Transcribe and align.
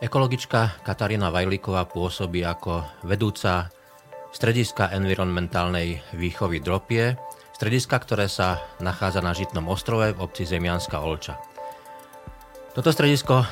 Ekologička 0.00 0.80
Katarína 0.80 1.28
Vajlíková 1.28 1.84
pôsobí 1.84 2.40
ako 2.40 2.88
vedúca 3.04 3.68
strediska 4.32 4.88
environmentálnej 4.96 6.00
výchovy 6.16 6.64
Dropie, 6.64 7.20
strediska, 7.52 8.00
ktoré 8.00 8.24
sa 8.24 8.64
nachádza 8.80 9.20
na 9.20 9.36
Žitnom 9.36 9.68
ostrove 9.68 10.16
v 10.16 10.22
obci 10.24 10.48
Zemianská 10.48 11.04
Olča. 11.04 11.36
Toto 12.72 12.88
stredisko 12.96 13.44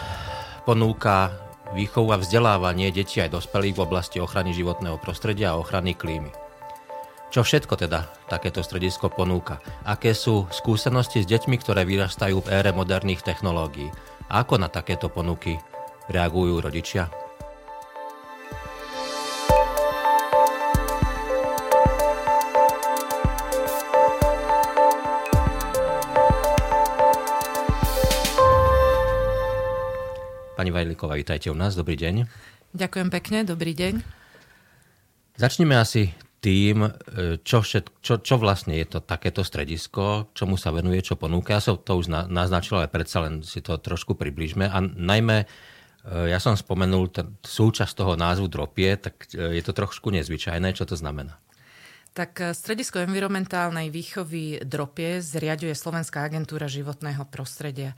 ponúka 0.64 1.36
výchovu 1.76 2.16
a 2.16 2.20
vzdelávanie 2.24 2.96
detí 2.96 3.20
aj 3.20 3.36
dospelých 3.36 3.76
v 3.76 3.84
oblasti 3.84 4.16
ochrany 4.16 4.56
životného 4.56 4.96
prostredia 4.96 5.52
a 5.52 5.60
ochrany 5.60 5.92
klímy. 5.92 6.32
Čo 7.28 7.44
všetko 7.44 7.76
teda 7.76 8.08
takéto 8.32 8.64
stredisko 8.64 9.12
ponúka? 9.12 9.60
Aké 9.84 10.16
sú 10.16 10.48
skúsenosti 10.48 11.20
s 11.20 11.28
deťmi, 11.28 11.60
ktoré 11.60 11.84
vyrastajú 11.84 12.40
v 12.40 12.56
ére 12.56 12.72
moderných 12.72 13.20
technológií? 13.20 13.92
Ako 14.32 14.56
na 14.56 14.72
takéto 14.72 15.12
ponuky 15.12 15.60
reagujú 16.08 16.60
rodičia? 16.60 17.08
Pani 30.58 30.74
Vajliková, 30.74 31.14
vítajte 31.14 31.54
u 31.54 31.56
nás. 31.56 31.78
Dobrý 31.78 31.94
deň. 31.94 32.26
Ďakujem 32.74 33.08
pekne, 33.14 33.46
dobrý 33.46 33.78
deň. 33.78 34.02
Začneme 35.38 35.78
asi 35.78 36.10
tým, 36.42 36.82
e, 36.82 36.90
čo, 37.46 37.62
všet, 37.62 38.02
čo, 38.02 38.18
čo 38.18 38.34
vlastne 38.42 38.74
je 38.74 38.86
to 38.90 38.98
takéto 38.98 39.46
stredisko, 39.46 40.34
čomu 40.34 40.58
sa 40.58 40.74
venuje, 40.74 40.98
čo 41.02 41.14
ponúka. 41.14 41.54
Ja 41.54 41.62
som 41.62 41.78
to 41.78 42.02
už 42.02 42.10
naznačil, 42.10 42.82
ale 42.82 42.90
predsa 42.90 43.22
len 43.22 43.46
si 43.46 43.62
to 43.62 43.78
trošku 43.78 44.18
približme. 44.18 44.66
A 44.66 44.82
najmä, 44.82 45.46
ja 46.08 46.38
som 46.40 46.56
spomenul 46.56 47.12
ten, 47.12 47.36
súčasť 47.44 47.92
toho 47.92 48.12
názvu 48.16 48.48
Dropie, 48.48 48.96
tak 48.96 49.28
e, 49.34 49.58
je 49.58 49.62
to 49.64 49.76
trošku 49.76 50.08
nezvyčajné. 50.14 50.72
Čo 50.72 50.88
to 50.88 50.96
znamená? 50.96 51.36
Tak 52.16 52.56
Stredisko 52.56 52.98
environmentálnej 53.04 53.94
výchovy 53.94 54.64
Dropie 54.66 55.22
zriaduje 55.22 55.70
Slovenská 55.76 56.26
agentúra 56.26 56.66
životného 56.66 57.22
prostredia 57.30 57.94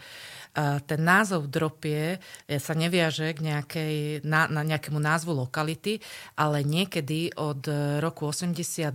ten 0.86 1.00
názov 1.00 1.46
dropie 1.46 2.18
e, 2.18 2.58
sa 2.58 2.74
neviaže 2.74 3.30
k 3.38 3.40
nejakej, 3.40 3.94
na, 4.26 4.50
na 4.50 4.66
nejakému 4.66 4.98
názvu 4.98 5.46
lokality, 5.46 6.02
ale 6.34 6.66
niekedy 6.66 7.30
od 7.38 7.62
roku 8.02 8.26
82 8.34 8.90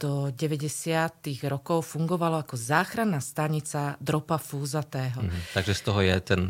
do 0.00 0.32
90. 0.32 1.20
rokov 1.52 1.92
fungovalo 1.92 2.40
ako 2.40 2.56
záchranná 2.56 3.20
stanica 3.20 4.00
dropa 4.00 4.40
fúzatého. 4.40 5.20
Mhm, 5.20 5.52
takže 5.52 5.76
z 5.76 5.82
toho 5.84 6.00
je 6.00 6.16
ten 6.24 6.42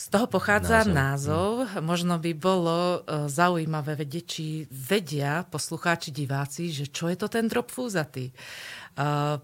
z 0.00 0.04
toho 0.08 0.24
pochádza 0.32 0.88
názov. 0.88 1.68
názov. 1.68 1.84
Možno 1.84 2.16
by 2.16 2.32
bolo 2.32 3.04
e, 3.04 3.28
zaujímavé 3.28 4.00
vedieť, 4.00 4.24
či 4.24 4.64
vedia 4.72 5.44
poslucháči, 5.44 6.08
diváci, 6.08 6.72
že 6.72 6.88
čo 6.88 7.12
je 7.12 7.20
to 7.20 7.28
ten 7.28 7.44
drop 7.52 7.68
fúzatý. 7.68 8.32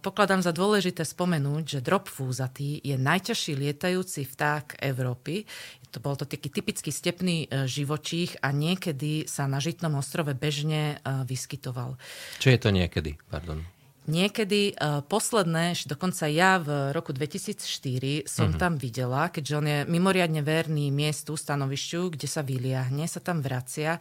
Pokladám 0.02 0.42
za 0.42 0.52
dôležité 0.52 1.06
spomenúť, 1.06 1.78
že 1.78 1.80
drop 1.80 2.10
fúzatý 2.10 2.82
je 2.82 2.98
najťažší 2.98 3.56
lietajúci 3.56 4.28
vták 4.28 4.82
Európy. 4.84 5.48
To 5.94 6.02
bol 6.02 6.12
to 6.18 6.28
taký 6.28 6.52
typický 6.52 6.92
stepný 6.92 7.48
e, 7.48 7.64
živočích 7.64 8.40
a 8.44 8.52
niekedy 8.52 9.24
sa 9.24 9.48
na 9.48 9.56
Žitnom 9.62 9.96
ostrove 9.96 10.32
bežne 10.36 11.00
e, 11.00 11.24
vyskytoval. 11.24 11.96
Čo 12.36 12.52
je 12.52 12.58
to 12.60 12.68
niekedy? 12.68 13.16
Pardon. 13.32 13.64
Niekedy 14.06 14.78
uh, 14.78 15.02
posledné, 15.02 15.74
dokonca 15.86 16.30
ja 16.30 16.62
v 16.62 16.94
roku 16.94 17.10
2004 17.10 18.26
som 18.30 18.54
uh-huh. 18.54 18.60
tam 18.60 18.78
videla, 18.78 19.26
keďže 19.26 19.54
on 19.58 19.66
je 19.66 19.78
mimoriadne 19.90 20.46
verný 20.46 20.94
miestu, 20.94 21.34
stanovišťu, 21.34 22.14
kde 22.14 22.28
sa 22.30 22.46
vyliahne, 22.46 23.02
sa 23.10 23.18
tam 23.18 23.42
vracia. 23.42 23.98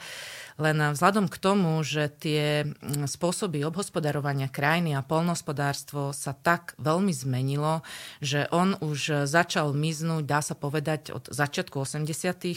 Len 0.56 0.78
vzhľadom 0.96 1.28
k 1.28 1.36
tomu, 1.36 1.84
že 1.84 2.08
tie 2.08 2.64
mm, 2.64 3.12
spôsoby 3.12 3.68
obhospodarovania 3.68 4.48
krajiny 4.48 4.96
a 4.96 5.04
polnospodárstvo 5.04 6.16
sa 6.16 6.32
tak 6.32 6.80
veľmi 6.80 7.12
zmenilo, 7.12 7.84
že 8.24 8.48
on 8.56 8.80
už 8.80 9.28
začal 9.28 9.76
miznúť, 9.76 10.24
dá 10.24 10.40
sa 10.40 10.56
povedať, 10.56 11.12
od 11.12 11.28
začiatku 11.28 11.76
80. 11.76 12.08
E, 12.08 12.54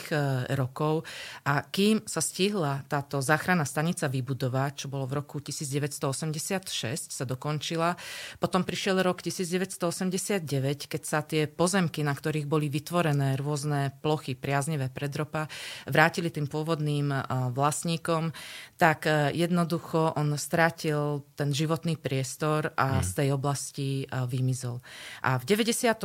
rokov 0.55 1.03
a 1.43 1.67
kým 1.67 2.07
sa 2.07 2.23
stihla 2.23 2.87
táto 2.87 3.19
záchranná 3.19 3.67
stanica 3.67 4.07
vybudovať, 4.07 4.85
čo 4.85 4.87
bolo 4.87 5.11
v 5.11 5.19
roku 5.19 5.43
1986, 5.43 7.11
sa 7.11 7.25
dokončila. 7.39 7.95
Potom 8.43 8.67
prišiel 8.67 8.99
rok 9.07 9.23
1989, 9.23 10.91
keď 10.91 11.03
sa 11.07 11.23
tie 11.23 11.47
pozemky, 11.47 12.03
na 12.03 12.19
ktorých 12.19 12.51
boli 12.51 12.67
vytvorené 12.67 13.39
rôzne 13.39 13.95
plochy 14.03 14.35
priaznevé 14.35 14.91
predropa, 14.91 15.47
vrátili 15.87 16.35
tým 16.35 16.51
pôvodným 16.51 17.15
e, 17.15 17.19
vlastníkom 17.55 18.35
tak 18.79 19.11
e, 19.11 19.35
jednoducho 19.35 20.15
on 20.15 20.39
stratil 20.39 21.27
ten 21.35 21.51
životný 21.51 21.99
priestor 21.99 22.71
a 22.79 23.03
hmm. 23.03 23.05
z 23.05 23.11
tej 23.11 23.29
oblasti 23.35 23.89
e, 24.03 24.25
vymizol. 24.31 24.79
A 25.27 25.35
v 25.37 25.45
92., 25.45 25.99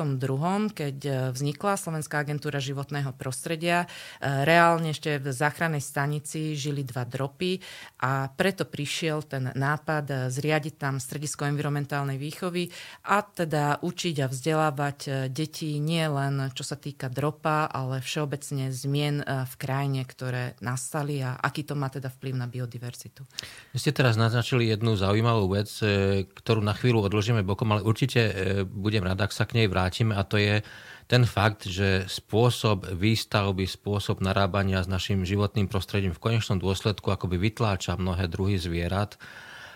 keď 0.73 0.97
e, 1.05 1.11
vznikla 1.29 1.77
Slovenská 1.77 2.25
agentúra 2.25 2.57
životného 2.57 3.13
prostredia, 3.13 3.85
reálne 4.19 4.95
ešte 4.95 5.21
v 5.21 5.29
záchrannej 5.29 5.83
stanici 5.83 6.57
žili 6.57 6.81
dva 6.81 7.05
dropy 7.05 7.61
a 8.01 8.31
preto 8.33 8.65
prišiel 8.65 9.21
ten 9.21 9.53
nápad 9.53 10.33
zriadiť 10.33 10.73
tam 10.81 10.97
stredisko 11.23 11.47
environmentálnej 11.47 12.19
výchovy 12.19 12.67
a 13.07 13.23
teda 13.23 13.79
učiť 13.79 14.15
a 14.19 14.27
vzdelávať 14.27 15.31
deti 15.31 15.79
nie 15.79 16.03
len 16.03 16.51
čo 16.51 16.67
sa 16.67 16.75
týka 16.75 17.07
dropa, 17.07 17.63
ale 17.71 18.03
všeobecne 18.03 18.67
zmien 18.75 19.23
v 19.23 19.53
krajine, 19.55 20.03
ktoré 20.03 20.59
nastali 20.59 21.23
a 21.23 21.39
aký 21.39 21.63
to 21.63 21.79
má 21.79 21.87
teda 21.87 22.11
vplyv 22.11 22.35
na 22.35 22.51
biodiverzitu. 22.51 23.23
Vy 23.71 23.79
ste 23.79 23.95
teraz 23.95 24.19
naznačili 24.19 24.67
jednu 24.67 24.99
zaujímavú 24.99 25.47
vec, 25.55 25.71
e, 25.79 26.27
ktorú 26.27 26.59
na 26.59 26.75
chvíľu 26.75 27.07
odložíme 27.07 27.39
bokom, 27.47 27.71
ale 27.71 27.87
určite 27.87 28.19
e, 28.19 28.33
budem 28.67 29.07
rád, 29.07 29.23
ak 29.23 29.31
sa 29.31 29.47
k 29.47 29.63
nej 29.63 29.71
vrátime 29.71 30.11
a 30.19 30.27
to 30.27 30.35
je 30.35 30.59
ten 31.07 31.23
fakt, 31.23 31.71
že 31.71 32.03
spôsob 32.11 32.99
výstavby, 32.99 33.63
spôsob 33.63 34.19
narábania 34.19 34.83
s 34.83 34.91
našim 34.91 35.23
životným 35.23 35.71
prostredím 35.71 36.11
v 36.11 36.19
konečnom 36.19 36.59
dôsledku 36.59 37.15
akoby 37.15 37.39
vytláča 37.39 37.95
mnohé 37.95 38.27
druhy 38.27 38.59
zvierat 38.59 39.15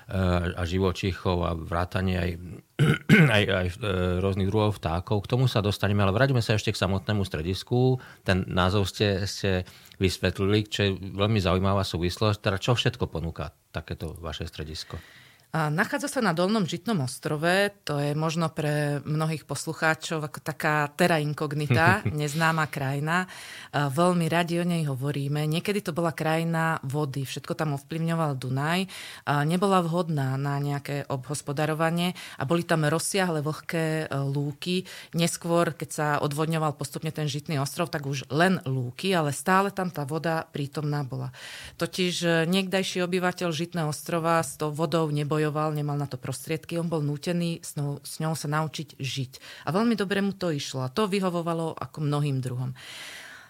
a 0.08 0.64
živočíchov 0.64 1.38
a 1.44 1.52
vrátanie 1.52 2.16
aj, 2.16 2.32
aj, 3.38 3.44
aj 3.44 3.68
e, 3.68 3.76
rôznych 4.24 4.48
druhov 4.48 4.80
vtákov. 4.80 5.28
K 5.28 5.32
tomu 5.36 5.52
sa 5.52 5.60
dostaneme, 5.60 6.00
ale 6.00 6.16
vráťme 6.16 6.40
sa 6.40 6.56
ešte 6.56 6.72
k 6.72 6.80
samotnému 6.80 7.28
stredisku. 7.28 8.00
Ten 8.24 8.48
názov 8.48 8.88
ste, 8.88 9.28
ste 9.28 9.68
vysvetlili, 10.00 10.72
čo 10.72 10.80
je 10.88 10.92
veľmi 10.96 11.44
zaujímavá 11.44 11.84
súvislosť. 11.84 12.40
Teda 12.40 12.56
čo 12.56 12.80
všetko 12.80 13.12
ponúka 13.12 13.52
takéto 13.76 14.16
vaše 14.24 14.48
stredisko? 14.48 14.96
Nachádza 15.56 16.12
sa 16.12 16.20
na 16.20 16.36
Dolnom 16.36 16.68
Žitnom 16.68 17.08
ostrove, 17.08 17.72
to 17.88 18.04
je 18.04 18.12
možno 18.12 18.52
pre 18.52 19.00
mnohých 19.08 19.48
poslucháčov 19.48 20.20
ako 20.28 20.44
taká 20.44 20.92
terra 20.92 21.24
incognita, 21.24 22.04
neznáma 22.20 22.68
krajina. 22.68 23.32
Veľmi 23.72 24.28
radi 24.28 24.60
o 24.60 24.68
nej 24.68 24.84
hovoríme. 24.84 25.48
Niekedy 25.48 25.88
to 25.88 25.96
bola 25.96 26.12
krajina 26.12 26.84
vody, 26.84 27.24
všetko 27.24 27.56
tam 27.56 27.80
ovplyvňoval 27.80 28.36
Dunaj. 28.36 28.92
Nebola 29.48 29.80
vhodná 29.88 30.36
na 30.36 30.60
nejaké 30.60 31.08
obhospodarovanie 31.08 32.12
a 32.36 32.44
boli 32.44 32.68
tam 32.68 32.84
rozsiahle 32.84 33.40
vlhké 33.40 33.86
e, 34.04 34.20
lúky. 34.20 34.84
Neskôr, 35.16 35.72
keď 35.72 35.90
sa 35.90 36.08
odvodňoval 36.28 36.76
postupne 36.76 37.10
ten 37.16 37.32
Žitný 37.32 37.64
ostrov, 37.64 37.88
tak 37.88 38.04
už 38.04 38.28
len 38.36 38.60
lúky, 38.68 39.16
ale 39.16 39.32
stále 39.32 39.72
tam 39.72 39.96
tá 39.96 40.04
voda 40.04 40.44
prítomná 40.52 41.08
bola. 41.08 41.32
Totiž 41.80 42.14
e, 42.20 42.30
niekdajší 42.52 43.00
obyvateľ 43.08 43.50
Žitného 43.56 43.90
ostrova 43.96 44.44
s 44.44 44.60
tou 44.60 44.76
vodou 44.76 45.08
nebol 45.08 45.37
bojoval, 45.38 45.78
nemal 45.78 45.94
na 45.94 46.10
to 46.10 46.18
prostriedky, 46.18 46.82
on 46.82 46.90
bol 46.90 47.06
nútený 47.06 47.62
s 47.62 47.78
ňou, 47.78 48.02
s 48.02 48.18
ňou 48.18 48.34
sa 48.34 48.50
naučiť 48.50 48.98
žiť. 48.98 49.32
A 49.64 49.70
veľmi 49.70 49.94
dobre 49.94 50.26
mu 50.26 50.34
to 50.34 50.50
išlo 50.50 50.82
a 50.82 50.90
to 50.90 51.06
vyhovovalo 51.06 51.78
ako 51.78 52.02
mnohým 52.02 52.42
druhom. 52.42 52.74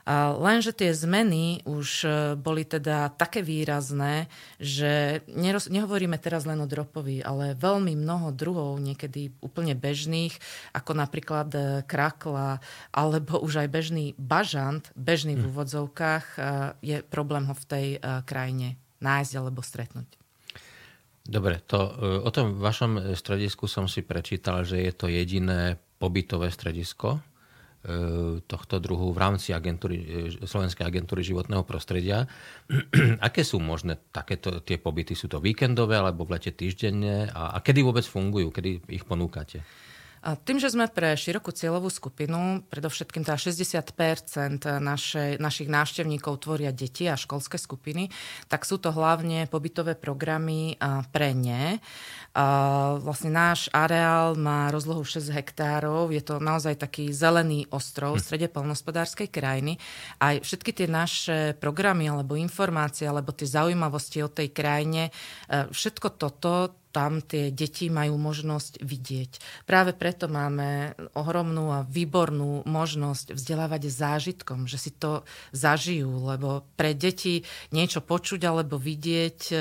A 0.07 0.31
lenže 0.31 0.71
tie 0.71 0.95
zmeny 0.95 1.67
už 1.67 1.87
e, 2.07 2.09
boli 2.39 2.63
teda 2.63 3.11
také 3.11 3.43
výrazné, 3.43 4.31
že 4.55 5.19
neroz, 5.27 5.67
nehovoríme 5.67 6.15
teraz 6.15 6.47
len 6.47 6.63
o 6.63 6.67
dropovi, 6.67 7.19
ale 7.19 7.59
veľmi 7.59 7.91
mnoho 7.91 8.31
druhov, 8.31 8.79
niekedy 8.79 9.35
úplne 9.43 9.75
bežných, 9.75 10.31
ako 10.71 10.95
napríklad 10.95 11.51
e, 11.51 11.59
krakla, 11.83 12.63
alebo 12.95 13.43
už 13.43 13.67
aj 13.67 13.67
bežný 13.67 14.05
bažant, 14.15 14.87
bežný 14.95 15.35
v 15.35 15.43
hm. 15.43 15.49
úvodzovkách, 15.51 16.25
e, 16.35 16.39
je 16.79 16.97
problém 17.03 17.43
ho 17.43 17.51
v 17.51 17.67
tej 17.67 17.87
krajine 18.23 18.79
nájsť 19.03 19.33
alebo 19.35 19.59
stretnúť. 19.59 20.26
Dobre, 21.27 21.59
to, 21.67 21.91
e, 21.91 22.23
o 22.23 22.31
tom 22.31 22.55
vašom 22.55 23.11
stredisku 23.11 23.67
som 23.67 23.91
si 23.91 23.99
prečítal, 23.99 24.63
že 24.63 24.79
je 24.79 24.93
to 24.95 25.11
jediné 25.11 25.75
pobytové 25.99 26.47
stredisko 26.47 27.19
e, 27.19 27.21
tohto 28.47 28.79
druhu 28.79 29.11
v 29.11 29.19
rámci 29.19 29.51
agentúry, 29.51 30.31
e, 30.31 30.47
Slovenskej 30.47 30.87
agentúry 30.87 31.27
životného 31.27 31.67
prostredia. 31.67 32.31
Aké 33.27 33.43
sú 33.43 33.59
možné 33.59 33.99
takéto 34.15 34.63
tie 34.63 34.79
pobyty? 34.79 35.19
Sú 35.19 35.27
to 35.27 35.43
víkendové 35.43 35.99
alebo 35.99 36.23
v 36.23 36.39
lete 36.39 36.55
týždenne? 36.55 37.27
A, 37.27 37.55
a 37.55 37.57
kedy 37.59 37.83
vôbec 37.83 38.07
fungujú? 38.07 38.47
Kedy 38.47 38.87
ich 38.87 39.03
ponúkate? 39.03 39.67
Tým, 40.27 40.59
že 40.59 40.67
sme 40.67 40.91
pre 40.91 41.15
širokú 41.15 41.55
cieľovú 41.55 41.87
skupinu, 41.87 42.59
predovšetkým 42.67 43.23
teda 43.23 43.39
60 43.39 43.79
našej, 44.83 45.39
našich 45.39 45.69
návštevníkov 45.71 46.43
tvoria 46.43 46.75
deti 46.75 47.07
a 47.07 47.15
školské 47.15 47.55
skupiny, 47.55 48.11
tak 48.51 48.67
sú 48.67 48.75
to 48.75 48.91
hlavne 48.91 49.47
pobytové 49.47 49.95
programy 49.95 50.75
pre 51.15 51.31
ne. 51.31 51.79
Vlastne 52.99 53.31
náš 53.31 53.71
areál 53.71 54.35
má 54.35 54.67
rozlohu 54.67 55.07
6 55.07 55.31
hektárov, 55.31 56.11
je 56.11 56.19
to 56.19 56.43
naozaj 56.43 56.75
taký 56.75 57.07
zelený 57.15 57.63
ostrov 57.71 58.19
v 58.19 58.21
hm. 58.21 58.25
strede 58.27 58.47
polnospodárskej 58.51 59.31
krajiny. 59.31 59.79
Aj 60.19 60.43
všetky 60.43 60.75
tie 60.75 60.91
naše 60.91 61.55
programy 61.55 62.11
alebo 62.11 62.35
informácie 62.35 63.07
alebo 63.07 63.31
tie 63.31 63.47
zaujímavosti 63.47 64.27
o 64.27 64.29
tej 64.29 64.51
krajine, 64.51 65.07
e, 65.07 65.11
všetko 65.71 66.07
toto 66.19 66.75
tam 66.97 67.21
tie 67.21 67.53
deti 67.53 67.93
majú 67.93 68.17
možnosť 68.17 68.81
vidieť. 68.81 69.31
Práve 69.69 69.93
preto 69.93 70.25
máme 70.25 70.97
ohromnú 71.13 71.69
a 71.69 71.85
výbornú 71.85 72.65
možnosť 72.65 73.37
vzdelávať 73.37 73.93
zážitkom, 73.93 74.65
že 74.65 74.81
si 74.81 74.91
to 74.97 75.21
zažijú, 75.53 76.25
lebo 76.25 76.65
pre 76.73 76.97
deti 76.97 77.45
niečo 77.69 78.01
počuť 78.01 78.41
alebo 78.49 78.81
vidieť 78.81 79.39
e, 79.53 79.57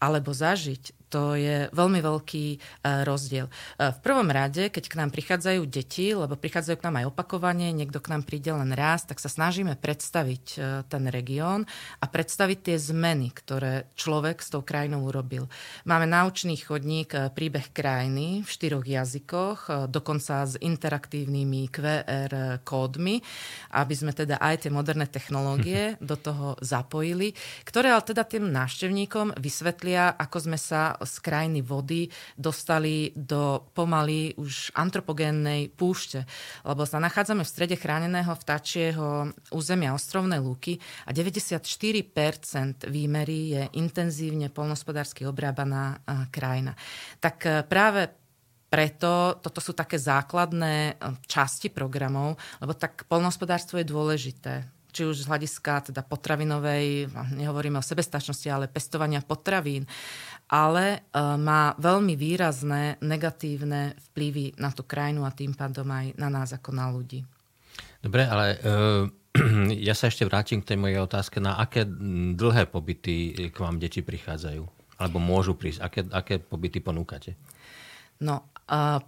alebo 0.00 0.32
zažiť, 0.32 1.03
to 1.14 1.38
je 1.38 1.70
veľmi 1.70 2.02
veľký 2.02 2.46
e, 2.50 2.58
rozdiel. 3.06 3.46
E, 3.46 3.52
v 3.94 3.98
prvom 4.02 4.26
rade, 4.26 4.66
keď 4.66 4.84
k 4.90 4.98
nám 4.98 5.14
prichádzajú 5.14 5.62
deti, 5.70 6.10
lebo 6.10 6.34
prichádzajú 6.34 6.82
k 6.82 6.86
nám 6.90 6.98
aj 6.98 7.14
opakovane, 7.14 7.70
niekto 7.70 8.02
k 8.02 8.10
nám 8.10 8.26
príde 8.26 8.50
len 8.50 8.74
raz, 8.74 9.06
tak 9.06 9.22
sa 9.22 9.30
snažíme 9.30 9.78
predstaviť 9.78 10.44
e, 10.58 10.58
ten 10.90 11.06
región 11.06 11.62
a 12.02 12.04
predstaviť 12.10 12.58
tie 12.66 12.76
zmeny, 12.82 13.30
ktoré 13.30 13.94
človek 13.94 14.42
s 14.42 14.50
tou 14.50 14.66
krajinou 14.66 15.06
urobil. 15.06 15.46
Máme 15.86 16.10
naučný 16.10 16.58
chodník 16.58 17.14
príbeh 17.14 17.70
krajiny 17.70 18.42
v 18.42 18.48
štyroch 18.50 18.82
jazykoch, 18.82 19.86
dokonca 19.86 20.42
s 20.50 20.58
interaktívnymi 20.58 21.70
QR 21.70 22.58
kódmi, 22.66 23.22
aby 23.70 23.94
sme 23.94 24.10
teda 24.10 24.42
aj 24.42 24.66
tie 24.66 24.70
moderné 24.74 25.06
technológie 25.06 25.94
do 26.02 26.18
toho 26.18 26.58
zapojili, 26.58 27.38
ktoré 27.62 27.94
ale 27.94 28.02
teda 28.02 28.26
tým 28.26 28.50
návštevníkom 28.50 29.38
vysvetlia, 29.38 30.10
ako 30.18 30.50
sme 30.50 30.58
sa 30.58 31.03
z 31.04 31.16
krajiny 31.20 31.60
vody 31.62 32.08
dostali 32.34 33.12
do 33.14 33.64
pomaly 33.72 34.34
už 34.36 34.72
antropogénnej 34.74 35.70
púšte, 35.72 36.26
lebo 36.64 36.84
sa 36.84 37.00
nachádzame 37.00 37.44
v 37.44 37.52
strede 37.52 37.76
chráneného 37.78 38.32
vtačieho 38.34 39.30
územia 39.52 39.94
ostrovnej 39.94 40.40
lúky 40.42 40.80
a 41.06 41.12
94% 41.12 42.90
výmery 42.90 43.40
je 43.54 43.62
intenzívne 43.78 44.50
polnospodársky 44.50 45.28
obrábaná 45.28 46.00
krajina. 46.28 46.74
Tak 47.20 47.36
e, 47.46 47.50
práve 47.64 48.10
preto 48.68 49.38
toto 49.38 49.62
sú 49.62 49.70
také 49.70 50.02
základné 50.02 50.74
e, 50.90 50.94
časti 51.30 51.70
programov, 51.70 52.34
lebo 52.58 52.74
tak 52.74 53.06
polnohospodárstvo 53.06 53.78
je 53.78 53.86
dôležité 53.86 54.54
či 54.94 55.02
už 55.02 55.26
z 55.26 55.28
hľadiska 55.28 55.90
teda 55.90 56.06
potravinovej, 56.06 57.10
nehovoríme 57.34 57.82
o 57.82 57.82
sebestačnosti, 57.82 58.46
ale 58.46 58.70
pestovania 58.70 59.26
potravín 59.26 59.90
ale 60.54 60.86
e, 60.86 60.98
má 61.18 61.74
veľmi 61.82 62.14
výrazné 62.14 63.02
negatívne 63.02 63.98
vplyvy 64.10 64.54
na 64.62 64.70
tú 64.70 64.86
krajinu 64.86 65.26
a 65.26 65.34
tým 65.34 65.50
pádom 65.50 65.90
aj 65.90 66.14
na 66.14 66.30
nás 66.30 66.54
ako 66.54 66.70
na 66.70 66.86
ľudí. 66.94 67.26
Dobre, 67.98 68.22
ale 68.28 68.60
uh, 68.60 69.08
ja 69.88 69.96
sa 69.96 70.12
ešte 70.12 70.28
vrátim 70.28 70.60
k 70.60 70.74
tej 70.74 70.78
mojej 70.78 71.00
otázke, 71.00 71.40
na 71.40 71.56
aké 71.56 71.88
dlhé 72.36 72.68
pobyty 72.68 73.48
k 73.50 73.56
vám 73.56 73.80
deti 73.80 74.04
prichádzajú? 74.04 74.62
Alebo 75.00 75.18
môžu 75.18 75.58
prísť? 75.58 75.80
Aké, 75.82 76.00
aké 76.06 76.38
pobyty 76.38 76.78
ponúkate? 76.78 77.34
No, 78.24 78.48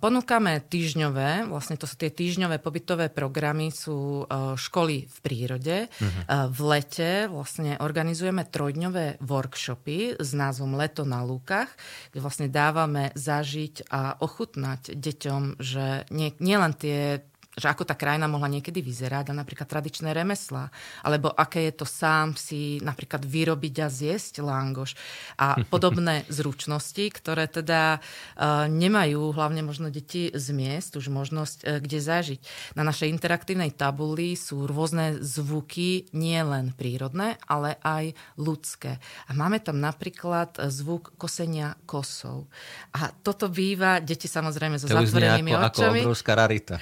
Ponúkame 0.05 0.61
týždňové, 0.69 1.49
vlastne 1.49 1.81
to 1.81 1.89
sú 1.89 1.97
tie 1.97 2.13
týždňové 2.13 2.61
pobytové 2.61 3.09
programy, 3.09 3.73
sú 3.73 4.29
e, 4.29 4.53
školy 4.53 5.09
v 5.09 5.17
prírode. 5.25 5.77
Uh-huh. 5.89 6.53
V 6.53 6.59
lete 6.61 7.25
vlastne 7.33 7.81
organizujeme 7.81 8.45
trojdňové 8.45 9.25
workshopy 9.25 10.21
s 10.21 10.31
názvom 10.37 10.77
Leto 10.77 11.09
na 11.09 11.25
lúkach, 11.25 11.73
kde 12.13 12.21
vlastne 12.21 12.53
dávame 12.53 13.17
zažiť 13.17 13.89
a 13.89 14.21
ochutnať 14.21 14.93
deťom, 14.93 15.57
že 15.57 16.05
nie, 16.13 16.37
nielen 16.37 16.77
tie 16.77 17.25
že 17.57 17.73
ako 17.73 17.89
tá 17.89 17.97
krajina 17.97 18.29
mohla 18.29 18.53
niekedy 18.53 18.85
vyzerať, 18.85 19.33
a 19.33 19.39
napríklad 19.41 19.65
tradičné 19.65 20.13
remesla, 20.13 20.69
alebo 21.01 21.33
aké 21.33 21.73
je 21.73 21.75
to 21.81 21.87
sám 21.89 22.37
si 22.37 22.79
napríklad 22.85 23.25
vyrobiť 23.25 23.75
a 23.81 23.89
zjesť 23.89 24.45
langoš 24.45 24.93
a 25.41 25.57
podobné 25.73 26.29
zručnosti, 26.29 27.09
ktoré 27.17 27.49
teda 27.49 27.99
uh, 27.99 28.69
nemajú 28.69 29.33
hlavne 29.33 29.65
možno 29.65 29.89
deti 29.89 30.29
z 30.37 30.47
miest 30.53 31.01
už 31.01 31.09
možnosť 31.09 31.59
uh, 31.65 31.81
kde 31.81 31.99
zažiť. 31.99 32.41
Na 32.77 32.85
našej 32.85 33.09
interaktívnej 33.09 33.73
tabuli 33.73 34.37
sú 34.37 34.69
rôzne 34.69 35.17
zvuky, 35.25 36.13
nie 36.13 36.41
len 36.45 36.77
prírodné, 36.77 37.41
ale 37.49 37.81
aj 37.81 38.13
ľudské. 38.37 39.01
A 39.27 39.31
máme 39.33 39.59
tam 39.65 39.81
napríklad 39.81 40.61
e, 40.61 40.69
zvuk 40.69 41.17
kosenia 41.17 41.75
kosov. 41.89 42.47
A 42.93 43.11
toto 43.11 43.49
býva, 43.49 44.03
deti 44.03 44.29
samozrejme 44.29 44.77
so 44.77 44.87
zatvorenými 44.91 45.57
očami. 45.57 46.01
Ako 46.03 46.11
obrovská 46.13 46.33
rarita. 46.37 46.77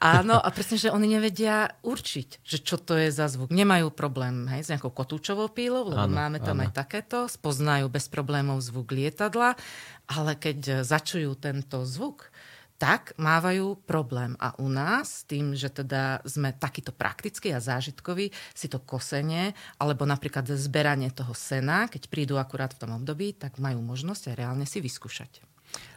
A 0.00 0.13
Áno, 0.14 0.38
a 0.38 0.48
presne, 0.54 0.78
že 0.78 0.94
oni 0.94 1.10
nevedia 1.10 1.74
určiť, 1.82 2.46
že 2.46 2.58
čo 2.62 2.78
to 2.78 2.94
je 2.94 3.10
za 3.10 3.26
zvuk. 3.26 3.50
Nemajú 3.50 3.90
problém 3.90 4.46
hej, 4.54 4.66
s 4.66 4.70
nejakou 4.70 4.94
kotúčovou 4.94 5.50
pílou, 5.50 5.90
lebo 5.90 6.06
áno, 6.06 6.14
máme 6.14 6.38
tam 6.38 6.62
áno. 6.62 6.70
aj 6.70 6.70
takéto. 6.74 7.26
Spoznajú 7.26 7.90
bez 7.90 8.06
problémov 8.06 8.62
zvuk 8.62 8.94
lietadla, 8.94 9.58
ale 10.06 10.32
keď 10.38 10.86
začujú 10.86 11.34
tento 11.36 11.82
zvuk, 11.82 12.30
tak 12.74 13.14
mávajú 13.16 13.78
problém. 13.86 14.34
A 14.42 14.52
u 14.58 14.66
nás, 14.66 15.22
tým, 15.24 15.54
že 15.54 15.70
teda 15.70 16.20
sme 16.26 16.50
takýto 16.52 16.90
praktickí 16.90 17.54
a 17.54 17.62
zážitkoví, 17.62 18.34
si 18.52 18.66
to 18.66 18.82
kosenie, 18.82 19.54
alebo 19.78 20.02
napríklad 20.04 20.44
zberanie 20.58 21.14
toho 21.14 21.32
sena, 21.32 21.86
keď 21.86 22.10
prídu 22.10 22.34
akurát 22.36 22.74
v 22.74 22.82
tom 22.82 22.92
období, 22.98 23.32
tak 23.32 23.62
majú 23.62 23.78
možnosť 23.78 24.34
aj 24.34 24.34
reálne 24.34 24.66
si 24.66 24.82
vyskúšať. 24.82 25.53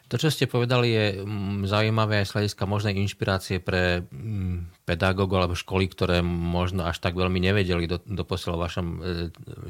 To, 0.07 0.15
čo 0.15 0.31
ste 0.31 0.47
povedali, 0.47 0.87
je 0.87 1.05
mm, 1.19 1.67
zaujímavé 1.67 2.23
aj 2.23 2.27
z 2.31 2.33
hľadiska 2.39 2.63
možnej 2.63 2.95
inšpirácie 2.95 3.59
pre 3.59 4.07
mm, 4.07 4.87
pedagógov 4.87 5.43
alebo 5.43 5.55
školy, 5.59 5.91
ktoré 5.91 6.23
možno 6.23 6.87
až 6.87 7.03
tak 7.03 7.19
veľmi 7.19 7.43
nevedeli 7.43 7.91
do, 7.91 7.99
doposiaľ 7.99 8.55
v 8.55 8.63
vašom 8.63 8.87
e, 8.87 8.97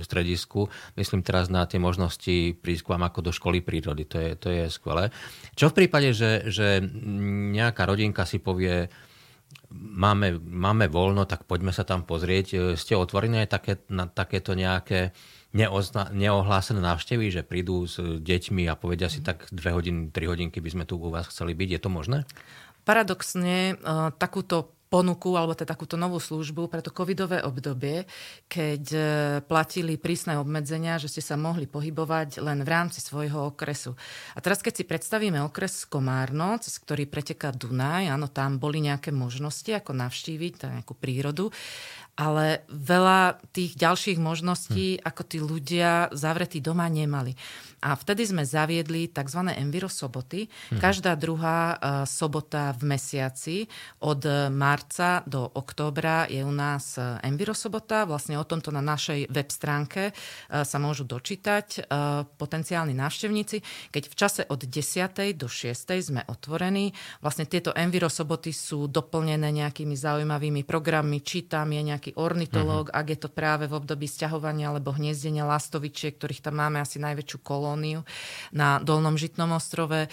stredisku. 0.05 0.69
Myslím 0.93 1.25
teraz 1.25 1.49
na 1.49 1.65
tie 1.65 1.81
možnosti 1.81 2.53
prísť 2.61 2.83
k 2.85 2.91
vám 2.93 3.03
ako 3.09 3.19
do 3.25 3.31
školy 3.33 3.65
prírody. 3.65 4.05
To 4.05 4.17
je, 4.21 4.31
to 4.37 4.47
je 4.53 4.63
skvelé. 4.69 5.09
Čo 5.57 5.73
v 5.73 5.77
prípade, 5.83 6.13
že, 6.13 6.45
že 6.53 6.85
nejaká 7.57 7.89
rodinka 7.89 8.21
si 8.29 8.37
povie, 8.37 8.93
máme, 9.73 10.37
máme 10.37 10.85
voľno, 10.85 11.25
tak 11.25 11.49
poďme 11.49 11.73
sa 11.73 11.81
tam 11.81 12.05
pozrieť. 12.05 12.47
E, 12.53 12.57
ste 12.77 12.93
otvorení 12.93 13.41
také, 13.49 13.81
na 13.89 14.05
takéto 14.05 14.53
nejaké 14.53 15.17
neozna- 15.55 16.11
neohlásené 16.11 16.79
návštevy, 16.79 17.31
že 17.31 17.47
prídu 17.47 17.87
s 17.87 17.99
deťmi 17.99 18.67
a 18.67 18.79
povedia 18.79 19.07
si 19.07 19.23
tak 19.23 19.47
dve 19.51 19.71
hodiny, 19.75 20.11
tri 20.11 20.27
hodinky 20.27 20.59
by 20.59 20.69
sme 20.71 20.83
tu 20.87 20.99
u 20.99 21.11
vás 21.11 21.27
chceli 21.27 21.55
byť. 21.55 21.69
Je 21.75 21.81
to 21.81 21.89
možné? 21.91 22.19
Paradoxne, 22.87 23.75
takúto 24.15 24.76
ponuku 24.87 25.35
alebo 25.35 25.53
teda 25.53 25.75
takúto 25.75 25.99
novú 25.99 26.17
službu 26.17 26.71
pre 26.71 26.79
to 26.79 26.95
covidové 26.95 27.43
obdobie, 27.43 28.07
keď 28.47 28.83
e, 28.95 28.99
platili 29.43 29.99
prísne 29.99 30.39
obmedzenia, 30.39 30.97
že 30.97 31.11
ste 31.11 31.19
sa 31.19 31.35
mohli 31.35 31.67
pohybovať 31.67 32.39
len 32.39 32.63
v 32.63 32.69
rámci 32.71 33.03
svojho 33.03 33.51
okresu. 33.51 33.99
A 34.33 34.39
teraz, 34.39 34.63
keď 34.63 34.73
si 34.79 34.83
predstavíme 34.87 35.43
okres 35.43 35.83
Komárno, 35.85 36.55
cez 36.63 36.79
ktorý 36.79 37.05
preteká 37.05 37.51
Dunaj, 37.51 38.09
áno, 38.09 38.31
tam 38.31 38.57
boli 38.57 38.79
nejaké 38.79 39.11
možnosti, 39.11 39.69
ako 39.69 39.91
navštíviť 39.91 40.79
nejakú 40.81 40.95
prírodu, 40.95 41.51
ale 42.17 42.65
veľa 42.73 43.37
tých 43.53 43.77
ďalších 43.77 44.17
možností, 44.17 44.97
hm. 44.97 44.99
ako 45.05 45.21
tí 45.21 45.37
ľudia 45.37 46.09
zavretí 46.17 46.57
doma 46.57 46.89
nemali. 46.89 47.37
A 47.77 47.93
vtedy 47.93 48.25
sme 48.25 48.41
zaviedli 48.41 49.05
tzv. 49.13 49.53
Enviro 49.53 49.85
soboty. 49.85 50.49
Hm. 50.73 50.81
Každá 50.81 51.13
druhá 51.13 51.77
uh, 51.77 51.77
sobota 52.09 52.73
v 52.73 52.97
mesiaci 52.97 53.69
od 54.01 54.49
marca 54.49 54.76
do 55.25 55.47
októbra 55.53 56.27
je 56.29 56.45
u 56.45 56.51
nás 56.51 56.97
uh, 56.97 57.17
Enviro 57.23 57.53
sobota. 57.53 58.05
Vlastne 58.05 58.37
o 58.37 58.45
tomto 58.45 58.69
na 58.69 58.81
našej 58.81 59.31
web 59.31 59.49
stránke 59.49 60.11
uh, 60.11 60.63
sa 60.63 60.77
môžu 60.77 61.05
dočítať 61.07 61.67
uh, 61.87 62.25
potenciálni 62.25 62.93
návštevníci. 62.93 63.89
Keď 63.91 64.03
v 64.09 64.15
čase 64.15 64.41
od 64.47 64.61
10. 64.63 65.37
do 65.37 65.47
6. 65.49 65.73
sme 65.99 66.21
otvorení, 66.27 66.93
vlastne 67.19 67.49
tieto 67.49 67.73
Enviro 67.73 68.09
soboty 68.09 68.55
sú 68.55 68.87
doplnené 68.87 69.49
nejakými 69.51 69.95
zaujímavými 69.97 70.63
programmi, 70.63 71.21
či 71.21 71.49
tam 71.49 71.73
je 71.73 71.81
nejaký 71.81 72.11
ornitológ, 72.15 72.89
uh-huh. 72.89 72.99
ak 72.99 73.05
je 73.13 73.19
to 73.19 73.29
práve 73.31 73.65
v 73.69 73.77
období 73.77 74.05
sťahovania 74.05 74.71
alebo 74.73 74.93
hniezdenia 74.93 75.45
lastovičiek, 75.45 76.17
ktorých 76.17 76.43
tam 76.43 76.59
máme 76.59 76.81
asi 76.81 76.97
najväčšiu 76.97 77.39
kolóniu 77.41 78.01
na 78.53 78.79
Dolnom 78.81 79.15
Žitnom 79.15 79.53
ostrove. 79.53 80.09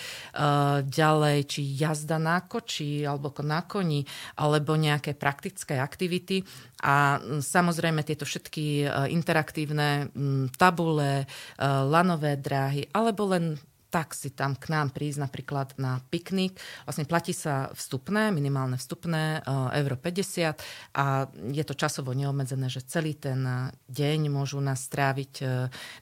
Ďalej, 0.85 1.39
či 1.49 1.61
jazda 1.65 2.19
na 2.21 2.43
koči 2.45 3.03
alebo 3.03 3.33
na 3.43 3.65
koni, 3.65 4.07
alebo 4.55 4.79
nejaké 4.79 5.19
praktické 5.19 5.83
aktivity. 5.83 6.47
A 6.87 7.19
samozrejme 7.43 8.07
tieto 8.07 8.23
všetky 8.23 8.87
uh, 8.87 9.11
interaktívne 9.11 10.15
um, 10.15 10.47
tabule, 10.55 11.27
uh, 11.27 11.83
lanové 11.83 12.39
dráhy, 12.39 12.87
alebo 12.95 13.27
len 13.35 13.59
tak 13.95 14.11
si 14.11 14.35
tam 14.35 14.59
k 14.59 14.75
nám 14.75 14.91
prísť 14.91 15.23
napríklad 15.23 15.79
na 15.79 16.03
piknik. 16.11 16.59
Vlastne 16.83 17.07
platí 17.07 17.31
sa 17.31 17.71
vstupné, 17.79 18.35
minimálne 18.35 18.75
vstupné, 18.75 19.39
euro 19.47 19.95
50 19.95 20.99
a 20.99 21.31
je 21.31 21.63
to 21.63 21.79
časovo 21.79 22.11
neobmedzené, 22.11 22.67
že 22.67 22.83
celý 22.83 23.15
ten 23.15 23.47
deň 23.87 24.35
môžu 24.35 24.59
nás 24.59 24.83
stráviť 24.83 25.47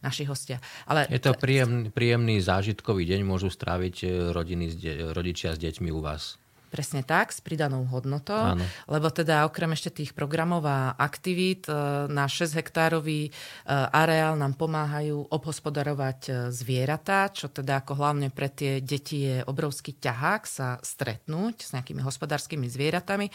naši 0.01 0.25
hostia. 0.25 0.57
Ale... 0.89 1.05
Je 1.13 1.21
to 1.21 1.37
príjemný, 1.37 1.93
príjemný 1.93 2.41
zážitkový 2.41 3.05
deň, 3.05 3.29
môžu 3.29 3.53
stráviť 3.53 4.09
rodiny, 4.33 4.73
rodičia 5.13 5.53
s 5.53 5.61
deťmi 5.61 5.93
u 5.93 6.01
vás. 6.01 6.41
Presne 6.73 7.05
tak, 7.05 7.37
s 7.37 7.45
pridanou 7.45 7.85
hodnotou, 7.85 8.57
Áno. 8.57 8.65
lebo 8.89 9.13
teda 9.13 9.45
okrem 9.45 9.77
ešte 9.77 10.01
tých 10.01 10.17
programov 10.17 10.65
a 10.65 10.97
aktivít 10.97 11.69
e, 11.69 11.77
na 12.09 12.25
6 12.25 12.57
hektárový 12.57 13.29
e, 13.29 13.31
areál 13.69 14.41
nám 14.41 14.57
pomáhajú 14.57 15.29
obhospodarovať 15.29 16.21
e, 16.25 16.33
zvieratá, 16.49 17.29
čo 17.29 17.53
teda 17.53 17.85
ako 17.85 17.93
hlavne 18.01 18.33
pre 18.33 18.49
tie 18.49 18.81
deti 18.81 19.29
je 19.29 19.45
obrovský 19.45 20.01
ťahák 20.01 20.43
sa 20.49 20.81
stretnúť 20.81 21.61
s 21.61 21.77
nejakými 21.77 22.01
hospodárskymi 22.01 22.65
zvieratami. 22.73 23.29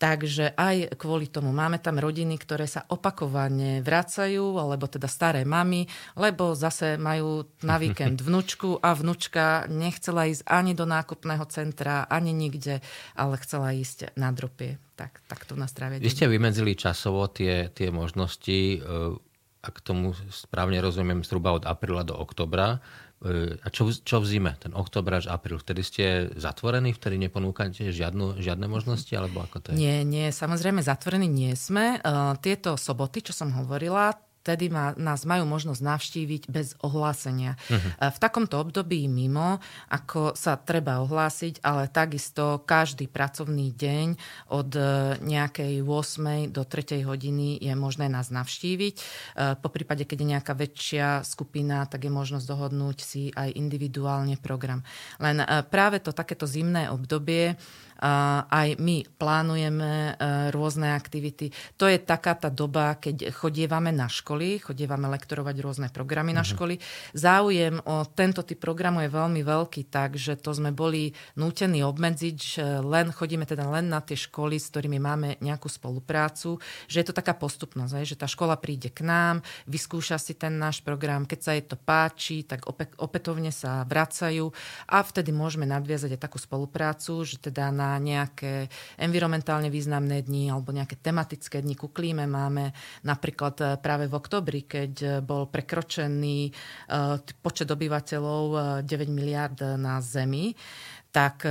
Takže 0.00 0.56
aj 0.56 0.96
kvôli 0.96 1.28
tomu 1.28 1.52
máme 1.52 1.76
tam 1.76 2.00
rodiny, 2.00 2.40
ktoré 2.40 2.64
sa 2.64 2.88
opakovane 2.88 3.84
vracajú, 3.84 4.56
alebo 4.56 4.88
teda 4.88 5.04
staré 5.04 5.44
mamy, 5.44 5.84
lebo 6.16 6.56
zase 6.56 6.96
majú 6.96 7.44
na 7.60 7.76
víkend 7.76 8.16
vnúčku 8.24 8.80
a 8.80 8.96
vnúčka 8.96 9.68
nechcela 9.68 10.24
ísť 10.24 10.48
ani 10.48 10.72
do 10.72 10.88
nákupného 10.88 11.44
centra, 11.52 12.08
ani 12.08 12.32
nikde, 12.32 12.80
ale 13.12 13.36
chcela 13.44 13.76
ísť 13.76 14.16
na 14.16 14.32
dropie. 14.32 14.80
Tak, 14.96 15.20
tak 15.28 15.44
to 15.44 15.52
nás 15.52 15.76
trávia. 15.76 16.00
Vy 16.00 16.08
ste 16.08 16.32
vymedzili 16.32 16.72
časovo 16.80 17.28
tie, 17.28 17.68
tie 17.68 17.92
možnosti, 17.92 18.80
e, 18.80 18.80
ak 19.60 19.84
tomu 19.84 20.16
správne 20.32 20.80
rozumiem, 20.80 21.20
zhruba 21.28 21.52
od 21.52 21.68
apríla 21.68 22.08
do 22.08 22.16
oktobra. 22.16 22.80
E, 23.20 23.60
a 23.60 23.68
čo, 23.68 23.92
čo 23.92 24.16
v 24.22 24.26
zime, 24.26 24.52
ten 24.56 24.72
október 24.72 25.20
až 25.20 25.28
apríl? 25.28 25.60
Vtedy 25.60 25.82
ste 25.84 26.04
zatvorení, 26.40 26.96
vtedy 26.96 27.20
neponúkate 27.20 27.92
žiadnu, 27.92 28.40
žiadne 28.40 28.64
možnosti, 28.64 29.12
alebo 29.12 29.44
ako 29.44 29.56
to 29.60 29.66
je? 29.72 29.76
Nie, 29.76 30.08
nie, 30.08 30.32
samozrejme 30.32 30.80
zatvorení 30.80 31.28
nie 31.28 31.52
sme. 31.52 32.00
Uh, 32.00 32.32
tieto 32.40 32.80
soboty, 32.80 33.20
čo 33.20 33.36
som 33.36 33.52
hovorila, 33.52 34.16
vtedy 34.40 34.72
ma, 34.72 34.96
nás 34.96 35.28
majú 35.28 35.44
možnosť 35.44 35.80
navštíviť 35.84 36.42
bez 36.48 36.72
ohlásenia. 36.80 37.60
Uh-huh. 37.68 38.10
V 38.10 38.18
takomto 38.18 38.56
období 38.56 39.04
mimo, 39.04 39.60
ako 39.92 40.32
sa 40.32 40.56
treba 40.56 41.04
ohlásiť, 41.04 41.60
ale 41.60 41.92
takisto 41.92 42.64
každý 42.64 43.06
pracovný 43.06 43.76
deň 43.76 44.06
od 44.48 44.70
e, 44.72 44.82
nejakej 45.20 45.84
8. 45.84 46.50
do 46.50 46.64
3. 46.64 47.04
hodiny 47.04 47.60
je 47.60 47.72
možné 47.76 48.08
nás 48.08 48.32
navštíviť. 48.32 48.94
E, 48.96 49.00
po 49.60 49.68
prípade, 49.68 50.08
keď 50.08 50.16
je 50.16 50.32
nejaká 50.32 50.52
väčšia 50.56 51.20
skupina, 51.22 51.84
tak 51.84 52.08
je 52.08 52.12
možnosť 52.12 52.48
dohodnúť 52.48 52.98
si 53.04 53.22
aj 53.36 53.52
individuálne 53.52 54.40
program. 54.40 54.80
Len 55.20 55.44
práve 55.68 56.00
to 56.00 56.16
takéto 56.16 56.48
zimné 56.48 56.88
obdobie 56.88 57.60
aj 58.00 58.80
my 58.80 59.04
plánujeme 59.20 60.16
rôzne 60.50 60.96
aktivity. 60.96 61.52
To 61.76 61.84
je 61.84 62.00
taká 62.00 62.32
tá 62.32 62.48
doba, 62.48 62.96
keď 62.96 63.28
chodievame 63.28 63.92
na 63.92 64.08
školy, 64.08 64.56
chodievame 64.60 65.06
lektorovať 65.12 65.56
rôzne 65.60 65.88
programy 65.92 66.32
na 66.32 66.42
mhm. 66.42 66.50
školy. 66.56 66.74
Záujem 67.12 67.76
o 67.84 68.08
tento 68.08 68.40
typ 68.40 68.56
programu 68.56 69.04
je 69.04 69.12
veľmi 69.12 69.44
veľký, 69.44 69.92
takže 69.92 70.40
to 70.40 70.56
sme 70.56 70.72
boli 70.72 71.12
nútení 71.36 71.84
obmedziť, 71.84 72.36
že 72.36 72.64
len 72.80 73.12
chodíme 73.12 73.44
teda 73.44 73.68
len 73.68 73.92
na 73.92 74.00
tie 74.00 74.16
školy, 74.16 74.56
s 74.56 74.72
ktorými 74.72 74.96
máme 74.96 75.36
nejakú 75.44 75.68
spoluprácu, 75.68 76.56
že 76.88 77.04
je 77.04 77.06
to 77.08 77.16
taká 77.16 77.36
postupnosť, 77.36 78.04
že 78.04 78.16
tá 78.16 78.24
škola 78.24 78.56
príde 78.56 78.88
k 78.88 79.04
nám, 79.04 79.44
vyskúša 79.68 80.16
si 80.16 80.36
ten 80.36 80.56
náš 80.56 80.80
program, 80.80 81.28
keď 81.28 81.40
sa 81.40 81.52
jej 81.56 81.64
to 81.64 81.76
páči, 81.76 82.44
tak 82.48 82.64
opätovne 82.96 83.52
sa 83.52 83.84
vracajú 83.84 84.52
a 84.88 84.96
vtedy 85.04 85.32
môžeme 85.34 85.68
nadviazať 85.68 86.16
aj 86.16 86.22
takú 86.22 86.38
spoluprácu, 86.40 87.24
že 87.26 87.36
teda 87.40 87.68
na 87.74 87.89
nejaké 87.98 88.68
environmentálne 89.00 89.72
významné 89.72 90.22
dni 90.22 90.52
alebo 90.52 90.70
nejaké 90.70 91.00
tematické 91.00 91.64
dni 91.64 91.74
ku 91.74 91.88
klíme. 91.90 92.28
Máme 92.28 92.70
napríklad 93.02 93.56
eh, 93.60 93.68
práve 93.80 94.06
v 94.06 94.14
oktobri, 94.14 94.68
keď 94.68 94.92
eh, 95.00 95.10
bol 95.24 95.48
prekročený 95.48 96.38
eh, 96.46 97.16
počet 97.40 97.68
obyvateľov 97.72 98.44
9 98.84 98.90
miliard 99.10 99.56
na 99.80 99.98
Zemi, 100.04 100.52
tak 101.10 101.42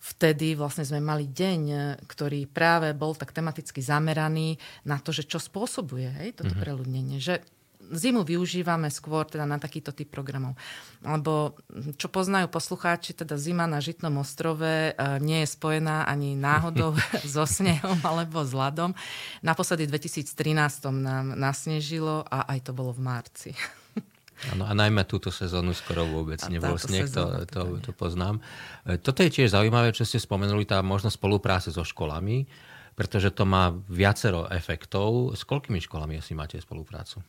vtedy 0.00 0.56
vlastne 0.56 0.88
sme 0.88 0.96
mali 0.96 1.28
deň, 1.28 1.62
ktorý 2.08 2.48
práve 2.48 2.96
bol 2.96 3.12
tak 3.12 3.36
tematicky 3.36 3.84
zameraný 3.84 4.56
na 4.88 4.96
to, 4.96 5.12
že 5.12 5.28
čo 5.28 5.36
spôsobuje 5.36 6.08
hej, 6.24 6.32
toto 6.32 6.56
mm-hmm. 6.56 6.64
preľudnenie. 6.64 7.18
Že 7.20 7.44
zimu 7.92 8.24
využívame 8.24 8.88
skôr 8.88 9.28
teda 9.28 9.44
na 9.44 9.60
takýto 9.60 9.92
typ 9.92 10.08
programov. 10.08 10.56
Lebo 11.04 11.58
čo 12.00 12.08
poznajú 12.08 12.48
poslucháči, 12.48 13.12
teda 13.12 13.36
zima 13.36 13.68
na 13.68 13.82
Žitnom 13.82 14.16
ostrove 14.20 14.64
e, 14.64 14.92
nie 15.20 15.44
je 15.44 15.48
spojená 15.52 16.08
ani 16.08 16.38
náhodou 16.38 16.96
so 17.34 17.44
snehom 17.44 18.00
alebo 18.00 18.40
s 18.40 18.56
ľadom. 18.56 18.96
Naposledy 19.44 19.84
v 19.90 20.00
2013 20.00 20.88
nám 20.96 21.36
nasnežilo 21.36 22.24
a 22.24 22.48
aj 22.56 22.70
to 22.70 22.72
bolo 22.72 22.96
v 22.96 23.00
marci. 23.04 23.52
Ano, 24.52 24.66
a 24.68 24.74
najmä 24.74 25.06
túto 25.08 25.30
sezónu 25.30 25.72
skoro 25.72 26.04
vôbec 26.04 26.42
a 26.42 26.50
nebol 26.50 26.76
sneh, 26.76 27.06
to, 27.08 27.48
to, 27.48 27.78
to 27.80 27.90
poznám. 27.94 28.42
E, 28.84 28.98
toto 28.98 29.22
je 29.24 29.30
tiež 29.30 29.54
zaujímavé, 29.54 29.94
čo 29.94 30.04
ste 30.04 30.20
spomenuli, 30.20 30.66
tá 30.66 30.82
možnosť 30.82 31.16
spolupráce 31.16 31.68
so 31.70 31.86
školami, 31.86 32.44
pretože 32.98 33.30
to 33.30 33.46
má 33.46 33.72
viacero 33.88 34.50
efektov. 34.50 35.32
S 35.38 35.46
koľkými 35.46 35.78
školami 35.80 36.18
asi 36.18 36.34
máte 36.34 36.58
spoluprácu? 36.58 37.22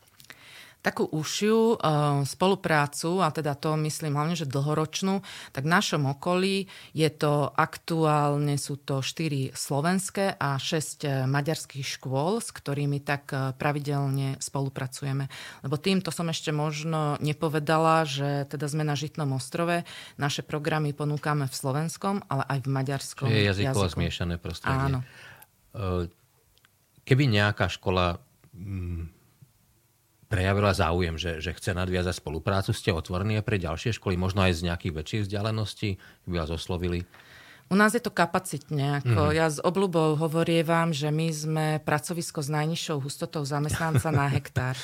Takú 0.86 1.10
užšiu 1.10 1.58
uh, 1.58 2.22
spoluprácu, 2.22 3.26
a 3.26 3.34
teda 3.34 3.58
to 3.58 3.74
myslím 3.82 4.14
hlavne, 4.14 4.38
že 4.38 4.46
dlhoročnú, 4.46 5.26
tak 5.50 5.66
v 5.66 5.74
našom 5.74 6.06
okolí 6.14 6.70
je 6.94 7.10
to 7.10 7.50
aktuálne 7.50 8.54
sú 8.62 8.78
to 8.78 9.02
4 9.02 9.58
slovenské 9.58 10.38
a 10.38 10.62
6 10.62 11.02
eh, 11.10 11.26
maďarských 11.26 11.82
škôl, 11.82 12.38
s 12.38 12.54
ktorými 12.54 13.02
tak 13.02 13.34
uh, 13.34 13.58
pravidelne 13.58 14.38
spolupracujeme. 14.38 15.26
Lebo 15.66 15.76
týmto 15.82 16.14
som 16.14 16.30
ešte 16.30 16.54
možno 16.54 17.18
nepovedala, 17.18 18.06
že 18.06 18.46
teda 18.46 18.70
sme 18.70 18.86
na 18.86 18.94
Žitnom 18.94 19.34
ostrove, 19.34 19.82
naše 20.22 20.46
programy 20.46 20.94
ponúkame 20.94 21.50
v 21.50 21.56
slovenskom, 21.58 22.22
ale 22.30 22.46
aj 22.46 22.60
v 22.62 22.70
maďarskom 22.70 23.28
je 23.34 23.50
jazykovo 23.50 23.90
jazyku. 23.90 23.98
zmiešané 23.98 24.36
prostredie. 24.38 24.94
Áno. 24.94 25.00
Keby 27.06 27.24
nejaká 27.30 27.70
škola 27.70 28.18
mm, 28.54 29.15
prejavila 30.36 30.76
záujem, 30.76 31.16
že, 31.16 31.40
že 31.40 31.56
chce 31.56 31.72
nadviazať 31.72 32.20
spoluprácu, 32.20 32.76
ste 32.76 32.92
otvorení 32.92 33.40
pre 33.40 33.56
ďalšie 33.56 33.96
školy, 33.96 34.20
možno 34.20 34.44
aj 34.44 34.60
z 34.60 34.68
nejakých 34.68 34.94
väčších 35.00 35.22
vzdialeností, 35.32 35.96
by 36.28 36.44
vás 36.44 36.52
oslovili? 36.52 37.08
U 37.66 37.76
nás 37.80 37.98
je 37.98 38.04
to 38.04 38.14
kapacitne. 38.14 39.02
Ako 39.02 39.32
mm. 39.32 39.34
Ja 39.34 39.50
s 39.50 39.58
obľubou 39.58 40.20
hovorievam, 40.22 40.94
že 40.94 41.10
my 41.10 41.28
sme 41.34 41.66
pracovisko 41.82 42.46
s 42.46 42.52
najnižšou 42.52 43.02
hustotou 43.02 43.42
zamestnanca 43.42 44.12
na 44.14 44.30
hektár 44.36 44.78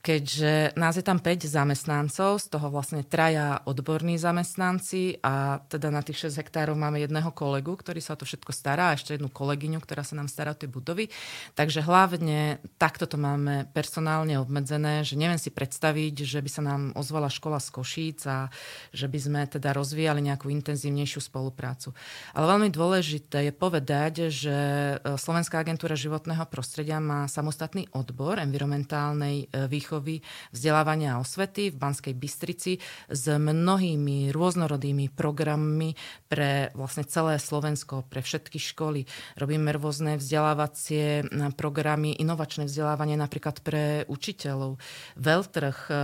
keďže 0.00 0.78
nás 0.78 0.94
je 0.94 1.04
tam 1.04 1.18
5 1.20 1.44
zamestnancov, 1.44 2.40
z 2.40 2.46
toho 2.48 2.70
vlastne 2.70 3.02
traja 3.02 3.60
odborní 3.66 4.16
zamestnanci 4.16 5.20
a 5.20 5.60
teda 5.66 5.90
na 5.90 6.00
tých 6.00 6.30
6 6.30 6.40
hektárov 6.40 6.78
máme 6.78 7.02
jedného 7.02 7.28
kolegu, 7.34 7.74
ktorý 7.74 7.98
sa 7.98 8.14
o 8.14 8.20
to 8.20 8.24
všetko 8.24 8.54
stará 8.54 8.94
a 8.94 8.96
ešte 8.96 9.18
jednu 9.18 9.28
kolegyňu, 9.28 9.82
ktorá 9.82 10.06
sa 10.06 10.14
nám 10.14 10.30
stará 10.30 10.54
o 10.54 10.58
tie 10.58 10.70
budovy. 10.70 11.10
Takže 11.58 11.82
hlavne 11.82 12.62
takto 12.78 13.10
to 13.10 13.18
máme 13.18 13.66
personálne 13.74 14.38
obmedzené, 14.38 15.02
že 15.02 15.18
neviem 15.18 15.38
si 15.38 15.50
predstaviť, 15.50 16.14
že 16.24 16.38
by 16.40 16.50
sa 16.50 16.62
nám 16.62 16.94
ozvala 16.94 17.28
škola 17.28 17.58
z 17.58 17.68
Košíc 17.74 18.24
a 18.30 18.48
že 18.94 19.10
by 19.10 19.18
sme 19.18 19.40
teda 19.50 19.74
rozvíjali 19.74 20.22
nejakú 20.22 20.48
intenzívnejšiu 20.48 21.20
spoluprácu. 21.20 21.92
Ale 22.32 22.46
veľmi 22.46 22.70
dôležité 22.70 23.50
je 23.50 23.52
povedať, 23.52 24.12
že 24.30 24.56
e, 24.96 25.18
Slovenská 25.18 25.60
agentúra 25.60 25.98
životného 25.98 26.46
prostredia 26.46 27.02
má 27.02 27.26
samostatný 27.26 27.90
odbor 27.92 28.38
environmentálnej 28.38 29.46
e, 29.50 29.66
výchovy 29.66 29.87
výchovy, 29.88 30.20
vzdelávania 30.52 31.16
a 31.16 31.24
osvety 31.24 31.72
v 31.72 31.80
Banskej 31.80 32.12
Bystrici 32.12 32.76
s 33.08 33.24
mnohými 33.24 34.28
rôznorodými 34.36 35.08
programmi 35.16 35.96
pre 36.28 36.68
vlastne 36.76 37.08
celé 37.08 37.40
Slovensko, 37.40 38.04
pre 38.04 38.20
všetky 38.20 38.60
školy. 38.60 39.08
Robíme 39.40 39.72
rôzne 39.72 40.20
vzdelávacie 40.20 41.24
programy, 41.56 42.20
inovačné 42.20 42.68
vzdelávanie 42.68 43.16
napríklad 43.16 43.64
pre 43.64 44.04
učiteľov, 44.12 44.76
veľtrh 45.16 45.78
e, 45.88 45.94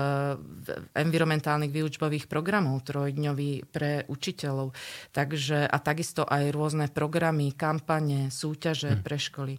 environmentálnych 0.96 1.68
výučbových 1.68 2.24
programov 2.24 2.88
trojdňový 2.88 3.68
pre 3.68 4.08
učiteľov. 4.08 4.72
Takže, 5.12 5.68
a 5.68 5.76
takisto 5.76 6.24
aj 6.24 6.56
rôzne 6.56 6.88
programy, 6.88 7.52
kampane, 7.52 8.32
súťaže 8.32 8.96
hm. 8.96 9.00
pre 9.04 9.20
školy. 9.20 9.54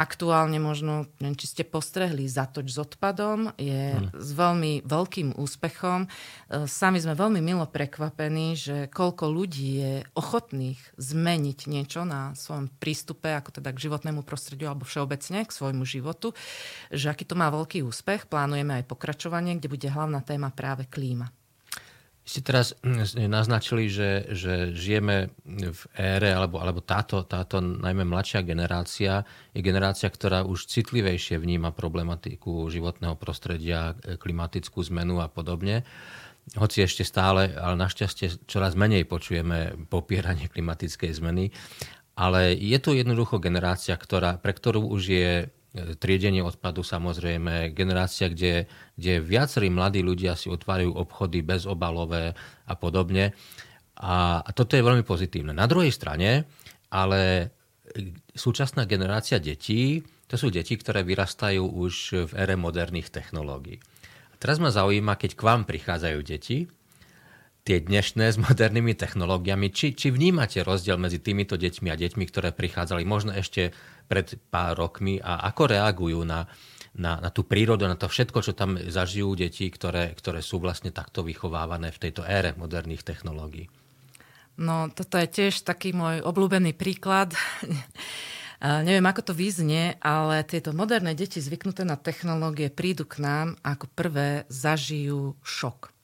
Aktuálne 0.00 0.56
možno, 0.56 1.12
neviem, 1.20 1.36
či 1.36 1.44
ste 1.44 1.60
postrehli, 1.60 2.24
Zatoč 2.24 2.72
s 2.72 2.80
odpadom 2.80 3.52
je 3.60 4.00
hmm. 4.00 4.16
s 4.16 4.30
veľmi 4.32 4.80
veľkým 4.88 5.36
úspechom. 5.36 6.08
E, 6.08 6.64
sami 6.64 7.04
sme 7.04 7.12
veľmi 7.12 7.44
milo 7.44 7.68
prekvapení, 7.68 8.56
že 8.56 8.88
koľko 8.88 9.28
ľudí 9.28 9.68
je 9.76 9.94
ochotných 10.16 10.80
zmeniť 10.96 11.68
niečo 11.68 12.08
na 12.08 12.32
svojom 12.32 12.72
prístupe, 12.80 13.28
ako 13.28 13.60
teda 13.60 13.76
k 13.76 13.82
životnému 13.92 14.24
prostrediu 14.24 14.72
alebo 14.72 14.88
všeobecne 14.88 15.44
k 15.44 15.52
svojmu 15.52 15.84
životu, 15.84 16.32
že 16.88 17.12
aký 17.12 17.28
to 17.28 17.36
má 17.36 17.52
veľký 17.52 17.84
úspech. 17.84 18.24
Plánujeme 18.24 18.80
aj 18.80 18.88
pokračovanie, 18.88 19.60
kde 19.60 19.68
bude 19.68 19.88
hlavná 19.92 20.24
téma 20.24 20.48
práve 20.48 20.88
klíma. 20.88 21.28
Ste 22.30 22.46
teraz 22.46 22.78
hm, 22.86 23.26
naznačili, 23.26 23.90
že, 23.90 24.30
že 24.30 24.70
žijeme 24.70 25.34
v 25.50 25.82
ére, 25.98 26.30
alebo, 26.30 26.62
alebo 26.62 26.78
táto, 26.78 27.26
táto 27.26 27.58
najmä 27.58 28.06
mladšia 28.06 28.46
generácia 28.46 29.26
je 29.50 29.58
generácia, 29.58 30.06
ktorá 30.06 30.46
už 30.46 30.70
citlivejšie 30.70 31.42
vníma 31.42 31.74
problematiku 31.74 32.70
životného 32.70 33.18
prostredia, 33.18 33.98
klimatickú 34.22 34.78
zmenu 34.94 35.18
a 35.18 35.26
podobne. 35.26 35.82
Hoci 36.54 36.86
ešte 36.86 37.02
stále, 37.02 37.50
ale 37.58 37.74
našťastie 37.74 38.46
čoraz 38.46 38.78
menej 38.78 39.10
počujeme 39.10 39.90
popieranie 39.90 40.46
klimatickej 40.46 41.10
zmeny. 41.10 41.50
Ale 42.14 42.54
je 42.54 42.78
tu 42.78 42.94
jednoducho 42.94 43.42
generácia, 43.42 43.98
ktorá, 43.98 44.38
pre 44.38 44.54
ktorú 44.54 44.86
už 44.86 45.02
je 45.02 45.34
triedenie 45.72 46.42
odpadu 46.42 46.82
samozrejme, 46.82 47.70
generácia, 47.70 48.26
kde, 48.26 48.66
kde 48.98 49.22
viacerí 49.22 49.70
mladí 49.70 50.02
ľudia 50.02 50.34
si 50.34 50.50
otvárajú 50.50 50.90
obchody 50.98 51.46
bezobalové 51.46 52.34
a 52.66 52.74
podobne. 52.74 53.30
A, 54.00 54.42
a 54.42 54.50
toto 54.50 54.74
je 54.74 54.82
veľmi 54.82 55.06
pozitívne. 55.06 55.54
Na 55.54 55.70
druhej 55.70 55.94
strane, 55.94 56.50
ale 56.90 57.52
súčasná 58.34 58.86
generácia 58.86 59.38
detí, 59.38 60.02
to 60.26 60.38
sú 60.38 60.50
deti, 60.50 60.74
ktoré 60.78 61.02
vyrastajú 61.02 61.62
už 61.62 61.94
v 62.30 62.32
ére 62.38 62.54
moderných 62.54 63.10
technológií. 63.10 63.82
A 64.30 64.34
teraz 64.38 64.62
ma 64.62 64.70
zaujíma, 64.70 65.18
keď 65.18 65.38
k 65.38 65.42
vám 65.42 65.62
prichádzajú 65.66 66.18
deti, 66.22 66.70
tie 67.64 67.78
dnešné 67.80 68.32
s 68.32 68.38
modernými 68.40 68.96
technológiami, 68.96 69.68
či, 69.68 69.92
či 69.92 70.08
vnímate 70.08 70.64
rozdiel 70.64 70.96
medzi 70.96 71.20
týmito 71.20 71.60
deťmi 71.60 71.88
a 71.92 71.96
deťmi, 71.96 72.24
ktoré 72.24 72.56
prichádzali 72.56 73.04
možno 73.04 73.36
ešte 73.36 73.76
pred 74.08 74.40
pár 74.48 74.74
rokmi 74.80 75.20
a 75.20 75.44
ako 75.52 75.62
reagujú 75.70 76.24
na, 76.24 76.48
na, 76.96 77.20
na 77.20 77.30
tú 77.30 77.44
prírodu, 77.44 77.84
na 77.84 78.00
to 78.00 78.08
všetko, 78.08 78.38
čo 78.40 78.52
tam 78.56 78.80
zažijú 78.80 79.36
deti, 79.36 79.68
ktoré, 79.68 80.16
ktoré 80.16 80.40
sú 80.40 80.58
vlastne 80.58 80.90
takto 80.90 81.20
vychovávané 81.22 81.92
v 81.92 82.00
tejto 82.08 82.24
ére 82.24 82.56
moderných 82.56 83.04
technológií. 83.04 83.68
No, 84.60 84.92
toto 84.92 85.16
je 85.16 85.28
tiež 85.28 85.64
taký 85.64 85.96
môj 85.96 86.20
obľúbený 86.24 86.76
príklad. 86.76 87.32
Neviem, 88.60 89.08
ako 89.08 89.32
to 89.32 89.32
vyznie, 89.32 89.96
ale 90.04 90.44
tieto 90.44 90.76
moderné 90.76 91.16
deti 91.16 91.40
zvyknuté 91.40 91.80
na 91.80 91.96
technológie 91.96 92.68
prídu 92.68 93.08
k 93.08 93.24
nám 93.24 93.56
ako 93.64 93.88
prvé 93.96 94.44
zažijú 94.52 95.32
šok 95.40 95.99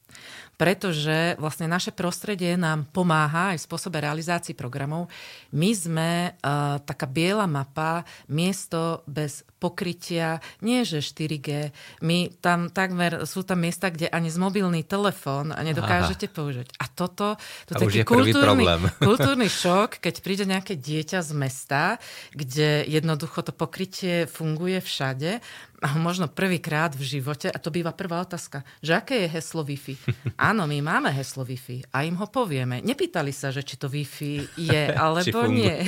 pretože 0.57 1.37
vlastne 1.37 1.69
naše 1.69 1.93
prostredie 1.93 2.57
nám 2.57 2.89
pomáha 2.89 3.53
aj 3.53 3.61
v 3.61 3.67
spôsobe 3.69 4.01
realizácii 4.01 4.57
programov. 4.57 5.13
My 5.53 5.71
sme 5.77 6.11
uh, 6.33 6.81
taká 6.81 7.05
biela 7.05 7.45
mapa, 7.45 8.09
miesto 8.27 9.05
bez 9.05 9.45
pokrytia, 9.67 10.39
nie 10.63 10.87
že 10.87 11.03
4G. 11.03 11.75
My 12.07 12.31
tam 12.39 12.71
takmer, 12.71 13.27
sú 13.27 13.43
tam 13.43 13.67
miesta, 13.67 13.91
kde 13.91 14.07
ani 14.07 14.31
z 14.31 14.39
mobilný 14.39 14.87
telefón 14.87 15.51
nedokážete 15.51 16.31
Aha. 16.31 16.35
použiť. 16.39 16.67
A 16.79 16.85
toto, 16.87 17.35
to 17.67 17.75
je 17.75 17.83
taký 17.83 18.01
kultúrny, 18.07 18.63
kultúrny 19.11 19.51
šok, 19.51 19.99
keď 19.99 20.15
príde 20.23 20.45
nejaké 20.47 20.79
dieťa 20.79 21.19
z 21.27 21.31
mesta, 21.35 21.99
kde 22.31 22.87
jednoducho 22.87 23.43
to 23.43 23.51
pokrytie 23.51 24.31
funguje 24.31 24.79
všade 24.79 25.43
a 25.85 25.93
možno 26.01 26.27
prvýkrát 26.31 26.97
v 26.97 27.05
živote, 27.05 27.53
a 27.53 27.59
to 27.61 27.69
býva 27.69 27.93
prvá 27.93 28.25
otázka, 28.25 28.65
že 28.81 28.97
aké 28.97 29.27
je 29.27 29.29
heslo 29.29 29.61
Wi-Fi? 29.61 29.95
Áno, 30.51 30.65
my 30.65 30.79
máme 30.81 31.13
heslo 31.13 31.45
Wi-Fi 31.45 31.93
a 31.93 32.07
im 32.09 32.17
ho 32.17 32.27
povieme. 32.31 32.81
Nepýtali 32.81 33.33
sa, 33.35 33.53
že 33.53 33.61
či 33.61 33.77
to 33.77 33.93
Wi-Fi 33.93 34.57
je, 34.57 34.83
alebo 35.05 35.45
nie. 35.51 35.85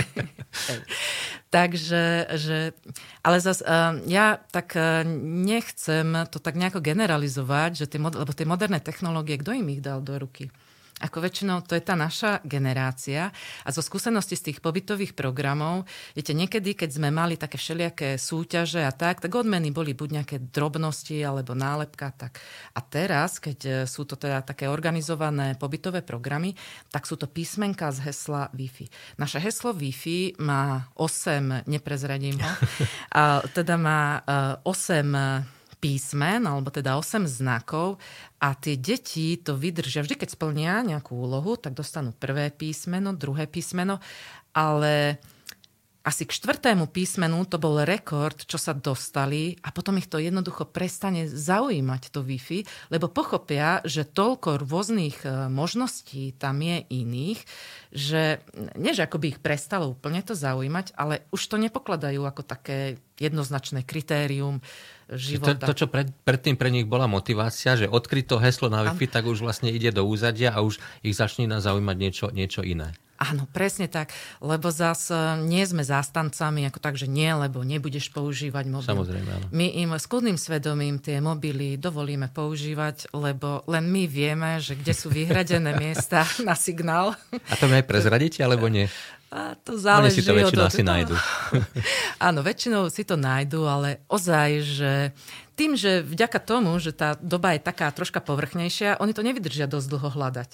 Takže, 1.48 2.28
že, 2.36 2.76
ale 3.24 3.40
zas, 3.40 3.64
uh, 3.64 3.96
ja 4.04 4.36
tak 4.52 4.76
uh, 4.76 5.00
nechcem 5.24 6.28
to 6.28 6.36
tak 6.44 6.60
nejako 6.60 6.84
generalizovať, 6.84 7.84
že 7.84 7.86
tie, 7.88 7.96
lebo 7.96 8.32
tie 8.36 8.44
moderné 8.44 8.84
technológie, 8.84 9.40
kto 9.40 9.56
im 9.56 9.72
ich 9.72 9.80
dal 9.80 10.04
do 10.04 10.20
ruky? 10.20 10.52
Ako 10.98 11.22
väčšinou 11.22 11.62
to 11.62 11.78
je 11.78 11.82
tá 11.82 11.94
naša 11.94 12.42
generácia 12.42 13.30
a 13.62 13.70
zo 13.70 13.78
skúsenosti 13.78 14.34
z 14.34 14.50
tých 14.50 14.58
pobytových 14.58 15.14
programov, 15.14 15.86
viete, 16.18 16.34
niekedy, 16.34 16.74
keď 16.74 16.90
sme 16.98 17.14
mali 17.14 17.38
také 17.38 17.54
všelijaké 17.54 18.18
súťaže 18.18 18.82
a 18.82 18.90
tak, 18.90 19.22
tak 19.22 19.30
odmeny 19.30 19.70
boli 19.70 19.94
buď 19.94 20.08
nejaké 20.22 20.36
drobnosti 20.50 21.14
alebo 21.22 21.54
nálepka. 21.54 22.10
Tak. 22.10 22.42
A 22.74 22.80
teraz, 22.82 23.38
keď 23.38 23.58
e, 23.62 23.70
sú 23.86 24.10
to 24.10 24.18
teda 24.18 24.42
také 24.42 24.66
organizované 24.66 25.54
pobytové 25.54 26.02
programy, 26.02 26.58
tak 26.90 27.06
sú 27.06 27.14
to 27.14 27.30
písmenka 27.30 27.94
z 27.94 28.10
hesla 28.10 28.50
Wi-Fi. 28.50 29.18
Naše 29.22 29.38
heslo 29.38 29.70
Wi-Fi 29.70 30.42
má 30.42 30.90
8, 30.98 31.70
neprezradím 31.70 32.42
ho, 32.42 32.52
a 33.22 33.22
teda 33.54 33.78
má 33.78 34.18
8 34.66 34.66
e, 34.66 35.57
písmen, 35.78 36.44
alebo 36.44 36.68
teda 36.68 36.98
8 36.98 37.24
znakov 37.24 38.02
a 38.42 38.54
tie 38.58 38.74
deti 38.74 39.38
to 39.38 39.54
vydržia. 39.54 40.02
Vždy, 40.02 40.18
keď 40.18 40.28
splnia 40.34 40.82
nejakú 40.82 41.14
úlohu, 41.14 41.54
tak 41.54 41.78
dostanú 41.78 42.10
prvé 42.14 42.50
písmeno, 42.50 43.14
druhé 43.14 43.46
písmeno, 43.46 44.02
ale 44.52 45.22
asi 46.08 46.24
k 46.24 46.32
štvrtému 46.32 46.88
písmenu 46.88 47.44
to 47.44 47.60
bol 47.60 47.76
rekord, 47.84 48.40
čo 48.48 48.56
sa 48.56 48.72
dostali 48.72 49.60
a 49.60 49.68
potom 49.68 50.00
ich 50.00 50.08
to 50.08 50.16
jednoducho 50.16 50.64
prestane 50.64 51.28
zaujímať 51.28 52.08
to 52.08 52.24
Wi-Fi, 52.24 52.88
lebo 52.88 53.12
pochopia, 53.12 53.84
že 53.84 54.08
toľko 54.08 54.64
rôznych 54.64 55.28
e, 55.28 55.52
možností 55.52 56.32
tam 56.40 56.64
je 56.64 56.80
iných, 56.88 57.40
že 57.92 58.40
nie, 58.80 58.96
že 58.96 59.04
ako 59.04 59.20
by 59.20 59.26
ich 59.36 59.40
prestalo 59.44 59.92
úplne 59.92 60.24
to 60.24 60.32
zaujímať, 60.32 60.96
ale 60.96 61.28
už 61.28 61.42
to 61.44 61.60
nepokladajú 61.60 62.24
ako 62.24 62.40
také 62.40 62.96
jednoznačné 63.20 63.84
kritérium 63.84 64.64
života. 65.16 65.56
To, 65.64 65.72
to 65.72 65.84
čo 65.84 65.86
pred, 65.88 66.12
predtým 66.24 66.60
pre 66.60 66.68
nich 66.68 66.84
bola 66.84 67.08
motivácia, 67.08 67.78
že 67.78 67.88
odkryť 67.88 68.24
to 68.28 68.36
heslo 68.36 68.68
na 68.68 68.84
Wi-Fi, 68.84 69.06
tak 69.08 69.24
už 69.24 69.40
vlastne 69.40 69.72
ide 69.72 69.88
do 69.88 70.04
úzadia 70.04 70.52
a 70.52 70.60
už 70.60 70.76
ich 71.00 71.16
začne 71.16 71.48
zaujímať 71.48 71.96
niečo, 71.96 72.26
niečo 72.28 72.60
iné. 72.60 72.92
Áno, 73.18 73.50
presne 73.50 73.90
tak, 73.90 74.14
lebo 74.38 74.70
zas 74.70 75.10
e, 75.10 75.42
nie 75.42 75.66
sme 75.66 75.82
zástancami 75.82 76.70
ako 76.70 76.78
tak, 76.78 76.94
že 76.94 77.10
nie, 77.10 77.26
lebo 77.26 77.66
nebudeš 77.66 78.14
používať 78.14 78.70
mobil. 78.70 78.94
Samozrejme, 78.94 79.30
áno. 79.34 79.46
My 79.50 79.74
im 79.74 79.90
s 79.98 80.06
kľudným 80.06 80.38
svedomím 80.38 81.02
tie 81.02 81.18
mobily 81.18 81.74
dovolíme 81.82 82.30
používať, 82.30 83.10
lebo 83.10 83.66
len 83.66 83.90
my 83.90 84.06
vieme, 84.06 84.62
že 84.62 84.78
kde 84.78 84.94
sú 84.94 85.10
vyhradené 85.10 85.74
miesta 85.82 86.22
na 86.46 86.54
signál. 86.54 87.18
A 87.34 87.58
to 87.58 87.66
mi 87.66 87.82
aj 87.82 87.90
prezradíte, 87.90 88.38
alebo 88.46 88.70
nie? 88.70 88.86
A 89.28 89.52
to 89.60 89.76
záleží 89.76 90.20
Oni 90.20 90.24
si 90.24 90.28
to 90.28 90.36
väčšinou 90.40 90.64
od... 90.64 90.70
asi 90.72 90.82
nájdu. 90.84 91.14
Áno, 92.28 92.40
väčšinou 92.40 92.82
si 92.88 93.04
to 93.04 93.20
nájdu, 93.20 93.68
ale 93.68 94.00
ozaj, 94.08 94.48
že 94.64 94.92
tým, 95.58 95.74
že 95.74 96.06
vďaka 96.06 96.38
tomu, 96.38 96.78
že 96.78 96.94
tá 96.94 97.18
doba 97.18 97.52
je 97.52 97.60
taká 97.60 97.90
troška 97.90 98.22
povrchnejšia, 98.22 99.02
oni 99.02 99.12
to 99.12 99.26
nevydržia 99.26 99.66
dosť 99.66 99.88
dlho 99.90 100.08
hľadať. 100.14 100.50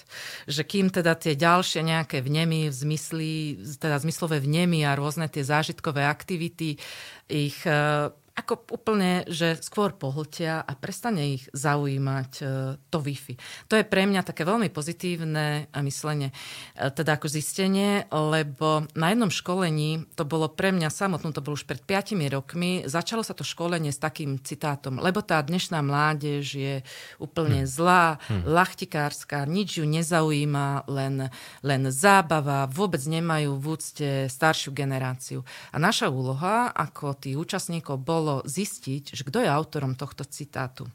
Že 0.49 0.63
kým 0.65 0.87
teda 0.89 1.13
tie 1.15 1.37
ďalšie 1.37 1.85
nejaké 1.85 2.25
vnemy, 2.25 2.73
zmysly, 2.73 3.61
teda 3.77 4.01
zmyslové 4.01 4.41
vnemy 4.41 4.83
a 4.83 4.97
rôzne 4.97 5.29
tie 5.29 5.45
zážitkové 5.45 6.09
aktivity 6.09 6.81
ich 7.29 7.59
eh, 7.69 8.11
ako 8.35 8.67
úplne, 8.75 9.23
že 9.31 9.55
skôr 9.63 9.95
pohltia 9.95 10.59
a 10.59 10.75
prestane 10.75 11.39
ich 11.39 11.47
zaujímať 11.55 12.31
e, 12.43 12.45
to 12.91 12.99
Wi-Fi. 12.99 13.39
To 13.71 13.79
je 13.79 13.87
pre 13.87 14.11
mňa 14.11 14.27
také 14.27 14.43
veľmi 14.43 14.75
pozitívne 14.75 15.71
myslenie, 15.71 16.35
e, 16.75 16.91
teda 16.91 17.15
ako 17.15 17.31
zistenie, 17.31 18.11
lebo 18.11 18.91
na 18.99 19.15
jednom 19.15 19.31
školení, 19.31 20.11
to 20.19 20.27
bolo 20.27 20.51
pre 20.51 20.75
mňa 20.75 20.91
samotnú, 20.91 21.31
to 21.31 21.47
bolo 21.47 21.55
už 21.55 21.63
pred 21.63 21.79
5 21.79 22.19
rokmi, 22.35 22.83
začalo 22.91 23.23
sa 23.23 23.39
to 23.39 23.47
školenie 23.47 23.95
s 23.95 24.03
takým 24.03 24.43
citátom, 24.43 24.99
lebo 24.99 25.23
tá 25.23 25.39
dnešná 25.39 25.79
mládež 25.79 26.59
je 26.59 26.75
úplne 27.23 27.63
hm. 27.63 27.71
zlá, 27.71 28.19
hm. 28.19 28.51
lachtikárska, 28.51 29.47
nič 29.47 29.79
ju 29.79 29.87
nezaujíma, 29.87 30.91
len, 30.91 31.31
len 31.63 31.83
zábava, 31.95 32.67
vôbec 32.67 33.01
nemajú 33.07 33.63
v 33.63 33.65
úcte 33.71 34.09
staršiu 34.27 34.75
generáciu. 34.75 35.47
A 35.71 35.79
naša 35.79 36.11
úloha 36.11 36.75
ako 36.75 37.15
tých 37.15 37.39
účastníkov 37.39 38.03
bol 38.03 38.24
bolo 38.25 38.41
zistiť, 38.49 39.13
že 39.13 39.21
kto 39.29 39.45
je 39.45 39.53
autorom 39.53 39.93
tohto 39.93 40.25
citátu. 40.25 40.89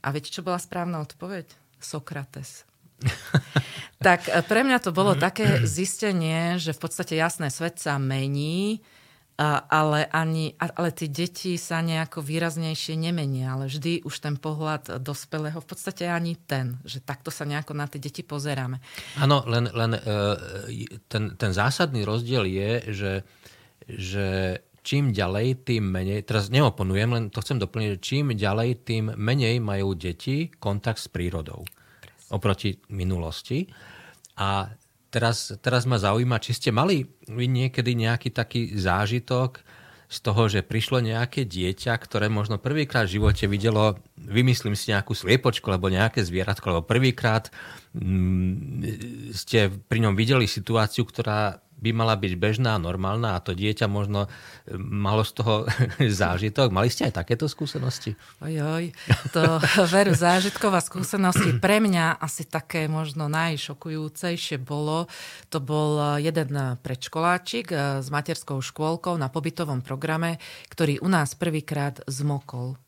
A 0.00 0.08
viete, 0.08 0.32
čo 0.32 0.40
bola 0.40 0.56
správna 0.56 1.04
odpoveď? 1.04 1.52
Sokrates. 1.76 2.64
tak 4.06 4.24
e, 4.32 4.40
pre 4.40 4.64
mňa 4.64 4.80
to 4.80 4.96
bolo 4.96 5.12
také 5.12 5.68
zistenie, 5.68 6.56
že 6.56 6.72
v 6.72 6.80
podstate 6.80 7.12
jasné, 7.20 7.52
svet 7.52 7.76
sa 7.76 8.00
mení, 8.00 8.80
ale, 9.42 10.06
ani, 10.12 10.54
ale 10.60 10.94
tie 10.94 11.08
deti 11.10 11.58
sa 11.58 11.82
nejako 11.82 12.22
výraznejšie 12.22 12.94
nemenia, 12.94 13.56
ale 13.56 13.66
vždy 13.66 14.06
už 14.06 14.22
ten 14.22 14.36
pohľad 14.38 15.02
dospelého, 15.02 15.58
v 15.58 15.66
podstate 15.66 16.06
ani 16.06 16.38
ten, 16.38 16.78
že 16.86 17.02
takto 17.02 17.32
sa 17.34 17.42
nejako 17.42 17.74
na 17.74 17.90
tie 17.90 17.98
deti 17.98 18.22
pozeráme. 18.22 18.78
Áno, 19.18 19.42
len, 19.50 19.66
len 19.72 19.98
e, 19.98 20.00
ten, 21.10 21.34
ten 21.34 21.50
zásadný 21.50 22.06
rozdiel 22.06 22.44
je, 22.46 22.70
že, 22.92 23.12
že 23.88 24.26
čím 24.82 25.14
ďalej, 25.14 25.62
tým 25.62 25.86
menej, 25.86 26.26
teraz 26.26 26.50
neoponujem, 26.50 27.08
len 27.14 27.24
to 27.30 27.38
chcem 27.40 27.62
doplniť, 27.62 27.90
čím 28.02 28.34
ďalej, 28.34 28.82
tým 28.82 29.14
menej 29.14 29.62
majú 29.62 29.94
deti 29.94 30.50
kontakt 30.58 30.98
s 30.98 31.06
prírodou 31.06 31.62
Presne. 32.02 32.30
oproti 32.34 32.70
minulosti. 32.90 33.70
A 34.36 34.74
teraz, 35.14 35.54
teraz 35.62 35.86
ma 35.86 36.02
zaujíma, 36.02 36.42
či 36.42 36.58
ste 36.58 36.70
mali 36.74 37.06
vy 37.30 37.46
niekedy 37.46 37.94
nejaký 37.94 38.34
taký 38.34 38.74
zážitok 38.74 39.62
z 40.12 40.18
toho, 40.20 40.44
že 40.44 40.60
prišlo 40.60 41.00
nejaké 41.00 41.48
dieťa, 41.48 41.96
ktoré 41.96 42.28
možno 42.28 42.60
prvýkrát 42.60 43.08
v 43.08 43.16
živote 43.16 43.48
videlo 43.48 43.96
vymyslím 44.20 44.76
si 44.76 44.92
nejakú 44.92 45.16
sliepočku 45.16 45.72
alebo 45.72 45.88
nejaké 45.88 46.20
zvieratko, 46.20 46.68
alebo 46.68 46.84
prvýkrát 46.84 47.48
mm, 47.96 49.32
ste 49.32 49.72
pri 49.72 49.98
ňom 50.04 50.12
videli 50.12 50.44
situáciu, 50.44 51.08
ktorá 51.08 51.64
by 51.82 51.90
mala 51.90 52.14
byť 52.14 52.32
bežná, 52.38 52.78
normálna 52.78 53.34
a 53.34 53.42
to 53.42 53.58
dieťa 53.58 53.90
možno 53.90 54.30
e, 54.30 54.78
malo 54.78 55.26
z 55.26 55.32
toho 55.42 55.54
zážitok. 56.22 56.70
Mali 56.70 56.86
ste 56.86 57.10
aj 57.10 57.18
takéto 57.18 57.50
skúsenosti? 57.50 58.14
Ojoj, 58.38 58.94
to 59.34 59.42
veru 59.94 60.14
zážitková 60.14 60.78
skúsenosti 60.78 61.58
pre 61.58 61.82
mňa 61.82 62.22
asi 62.22 62.46
také 62.46 62.86
možno 62.86 63.26
najšokujúcejšie 63.26 64.62
bolo. 64.62 65.10
To 65.50 65.58
bol 65.58 66.22
jeden 66.22 66.54
predškoláčik 66.78 67.74
e, 67.74 67.76
s 67.98 68.08
materskou 68.08 68.62
škôlkou 68.62 69.18
na 69.18 69.26
pobytovom 69.26 69.82
programe, 69.82 70.38
ktorý 70.70 71.02
u 71.02 71.10
nás 71.10 71.34
prvýkrát 71.34 71.98
zmokol 72.06 72.78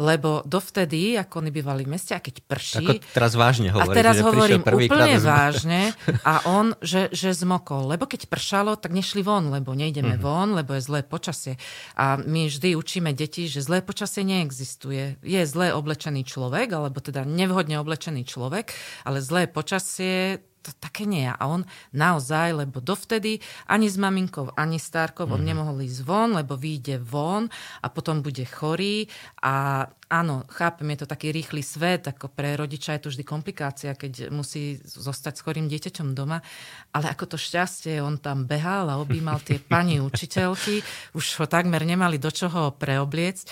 lebo 0.00 0.40
dovtedy, 0.46 1.16
ako 1.18 1.44
oni 1.44 1.50
bývali 1.50 1.82
v 1.84 1.96
meste, 1.96 2.12
a 2.16 2.20
keď 2.20 2.44
prší... 2.44 2.86
Ako 2.86 3.12
teraz 3.12 3.32
vážne 3.36 3.68
hovoríte, 3.72 3.92
A 3.92 3.98
teraz 3.98 4.14
že 4.16 4.24
hovorím 4.24 4.62
úplne 4.62 5.16
krát 5.18 5.24
vážne 5.24 5.80
a 6.30 6.34
on, 6.48 6.76
že, 6.80 7.12
že 7.12 7.34
zmokol. 7.36 7.90
Lebo 7.90 8.08
keď 8.08 8.30
pršalo, 8.30 8.78
tak 8.78 8.94
nešli 8.94 9.20
von, 9.20 9.50
lebo 9.52 9.76
nejdeme 9.76 10.16
mm-hmm. 10.16 10.24
von, 10.24 10.54
lebo 10.56 10.76
je 10.76 10.82
zlé 10.82 11.00
počasie. 11.04 11.58
A 11.98 12.20
my 12.20 12.48
vždy 12.48 12.76
učíme 12.78 13.10
deti, 13.12 13.50
že 13.50 13.64
zlé 13.64 13.82
počasie 13.82 14.22
neexistuje. 14.24 15.20
Je 15.20 15.42
zlé 15.44 15.74
oblečený 15.74 16.24
človek, 16.24 16.72
alebo 16.72 17.00
teda 17.02 17.26
nevhodne 17.26 17.80
oblečený 17.80 18.24
človek, 18.28 18.70
ale 19.08 19.18
zlé 19.24 19.48
počasie 19.48 20.40
to 20.62 20.70
také 20.78 21.04
nie. 21.04 21.26
A 21.26 21.42
on 21.50 21.66
naozaj, 21.90 22.54
lebo 22.54 22.78
dovtedy 22.78 23.42
ani 23.66 23.90
s 23.90 23.98
maminkou, 23.98 24.54
ani 24.54 24.78
s 24.78 24.88
Tárkou 24.94 25.26
mm-hmm. 25.26 25.34
on 25.34 25.42
mhm. 25.42 25.48
nemohol 25.50 25.78
ísť 25.82 26.00
von, 26.06 26.30
lebo 26.38 26.54
vyjde 26.54 27.02
von 27.02 27.50
a 27.82 27.86
potom 27.90 28.22
bude 28.22 28.46
chorý 28.46 29.10
a 29.42 29.86
áno, 30.12 30.44
chápem, 30.52 30.92
je 30.92 31.02
to 31.02 31.08
taký 31.08 31.32
rýchly 31.32 31.64
svet, 31.64 32.04
ako 32.04 32.28
pre 32.28 32.52
rodiča 32.52 33.00
je 33.00 33.08
to 33.08 33.08
vždy 33.08 33.24
komplikácia, 33.24 33.96
keď 33.96 34.28
musí 34.28 34.76
zostať 34.84 35.40
s 35.40 35.44
chorým 35.48 35.66
dieťaťom 35.72 36.12
doma, 36.12 36.44
ale 36.92 37.08
ako 37.08 37.32
to 37.32 37.36
šťastie, 37.40 38.04
on 38.04 38.20
tam 38.20 38.44
behal 38.44 38.92
a 38.92 39.00
objímal 39.00 39.40
tie 39.40 39.56
pani 39.72 40.04
učiteľky, 40.04 40.84
už 41.16 41.24
ho 41.40 41.46
takmer 41.48 41.80
nemali 41.88 42.20
do 42.20 42.28
čoho 42.28 42.76
preobliecť. 42.76 43.44
E, 43.48 43.50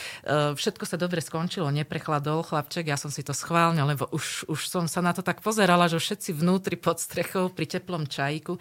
všetko 0.52 0.84
sa 0.84 1.00
dobre 1.00 1.24
skončilo, 1.24 1.72
neprechladol 1.72 2.44
chlapček, 2.44 2.92
ja 2.92 3.00
som 3.00 3.08
si 3.08 3.24
to 3.24 3.32
schválne, 3.32 3.80
lebo 3.80 4.04
už, 4.12 4.44
už 4.44 4.60
som 4.68 4.84
sa 4.84 5.00
na 5.00 5.16
to 5.16 5.24
tak 5.24 5.40
pozerala, 5.40 5.88
že 5.88 5.96
všetci 5.96 6.36
vnútri 6.36 6.76
pod 6.76 7.00
strechou 7.00 7.48
pri 7.48 7.64
teplom 7.64 8.04
čajku. 8.04 8.60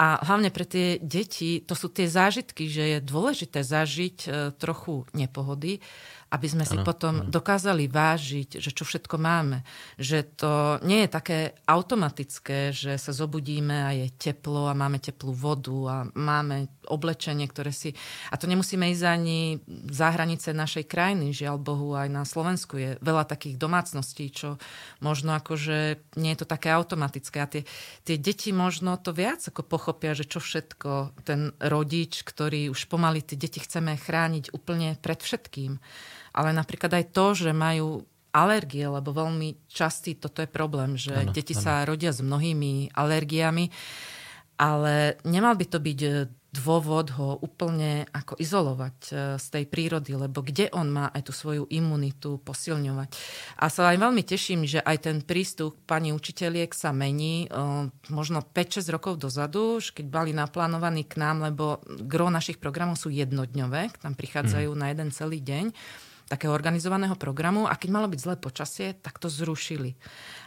A 0.00 0.16
hlavne 0.24 0.48
pre 0.48 0.64
tie 0.64 0.96
deti, 1.04 1.60
to 1.60 1.76
sú 1.76 1.92
tie 1.92 2.08
zážitky, 2.08 2.64
že 2.64 2.96
je 2.96 2.98
dôležité 3.04 3.60
zažiť 3.60 4.16
e, 4.24 4.28
trochu 4.56 5.04
nepohody 5.12 5.84
aby 6.32 6.48
sme 6.48 6.64
si 6.64 6.80
ano, 6.80 6.88
potom 6.88 7.14
ano. 7.20 7.28
dokázali 7.28 7.92
vážiť, 7.92 8.56
že 8.56 8.72
čo 8.72 8.88
všetko 8.88 9.20
máme. 9.20 9.60
Že 10.00 10.18
to 10.32 10.52
nie 10.80 11.04
je 11.04 11.10
také 11.12 11.38
automatické, 11.68 12.72
že 12.72 12.96
sa 12.96 13.12
zobudíme 13.12 13.76
a 13.84 13.92
je 13.92 14.08
teplo 14.16 14.64
a 14.64 14.72
máme 14.72 14.96
teplú 14.96 15.36
vodu 15.36 15.76
a 15.92 15.96
máme 16.16 16.72
oblečenie, 16.88 17.44
ktoré 17.44 17.68
si... 17.68 17.92
A 18.32 18.40
to 18.40 18.48
nemusíme 18.48 18.88
ísť 18.88 19.04
ani 19.04 19.60
za 19.92 20.08
hranice 20.08 20.56
našej 20.56 20.88
krajiny. 20.88 21.36
Žiaľ 21.36 21.56
Bohu, 21.60 21.92
aj 21.92 22.08
na 22.08 22.24
Slovensku 22.24 22.80
je 22.80 22.96
veľa 23.04 23.28
takých 23.28 23.60
domácností, 23.60 24.32
čo 24.32 24.56
možno 25.04 25.36
akože 25.36 26.00
nie 26.16 26.32
je 26.32 26.40
to 26.40 26.48
také 26.48 26.72
automatické. 26.72 27.44
A 27.44 27.50
tie, 27.50 27.68
tie 28.08 28.16
deti 28.16 28.56
možno 28.56 28.96
to 28.96 29.12
viac 29.12 29.44
ako 29.44 29.68
pochopia, 29.68 30.16
že 30.16 30.24
čo 30.24 30.40
všetko 30.40 31.12
ten 31.28 31.52
rodič, 31.60 32.24
ktorý 32.24 32.72
už 32.72 32.88
pomaly 32.88 33.20
tie 33.20 33.36
deti 33.36 33.60
chceme 33.60 34.00
chrániť 34.00 34.56
úplne 34.56 34.96
pred 34.96 35.20
všetkým 35.20 35.76
ale 36.32 36.50
napríklad 36.56 36.92
aj 36.92 37.04
to, 37.12 37.26
že 37.36 37.50
majú 37.52 38.04
alergie, 38.32 38.88
lebo 38.88 39.12
veľmi 39.12 39.68
častý 39.68 40.16
toto 40.16 40.40
je 40.40 40.48
problém, 40.48 40.96
že 40.96 41.12
ano, 41.12 41.32
deti 41.36 41.52
ano. 41.52 41.62
sa 41.62 41.84
rodia 41.84 42.10
s 42.10 42.24
mnohými 42.24 42.96
alergiami, 42.96 43.68
ale 44.56 45.20
nemal 45.28 45.52
by 45.52 45.66
to 45.68 45.78
byť 45.78 45.98
dôvod 46.52 47.16
ho 47.16 47.40
úplne 47.40 48.04
ako 48.12 48.36
izolovať 48.36 48.96
e, 49.08 49.12
z 49.40 49.46
tej 49.48 49.64
prírody, 49.72 50.12
lebo 50.12 50.44
kde 50.44 50.68
on 50.76 50.84
má 50.92 51.08
aj 51.08 51.24
tú 51.24 51.32
svoju 51.32 51.64
imunitu 51.72 52.36
posilňovať. 52.44 53.08
A 53.56 53.72
sa 53.72 53.88
aj 53.88 53.96
veľmi 53.96 54.20
teším, 54.20 54.68
že 54.68 54.84
aj 54.84 55.08
ten 55.08 55.24
prístup 55.24 55.80
pani 55.88 56.12
učiteľiek 56.12 56.68
sa 56.76 56.92
mení. 56.92 57.48
E, 57.48 57.56
možno 58.12 58.44
5-6 58.44 58.84
rokov 58.92 59.16
dozadu, 59.16 59.80
keď 59.80 60.04
boli 60.12 60.36
naplánovaní 60.36 61.08
k 61.08 61.24
nám, 61.24 61.40
lebo 61.48 61.80
gro 62.04 62.28
našich 62.28 62.60
programov 62.60 63.00
sú 63.00 63.08
jednodňové, 63.08 64.04
tam 64.04 64.12
prichádzajú 64.12 64.76
mm. 64.76 64.78
na 64.78 64.86
jeden 64.92 65.08
celý 65.08 65.40
deň 65.40 65.72
takého 66.28 66.52
organizovaného 66.54 67.14
programu 67.16 67.66
a 67.66 67.74
keď 67.74 67.88
malo 67.90 68.08
byť 68.10 68.20
zlé 68.20 68.34
počasie, 68.38 68.94
tak 68.98 69.18
to 69.18 69.26
zrušili. 69.26 69.94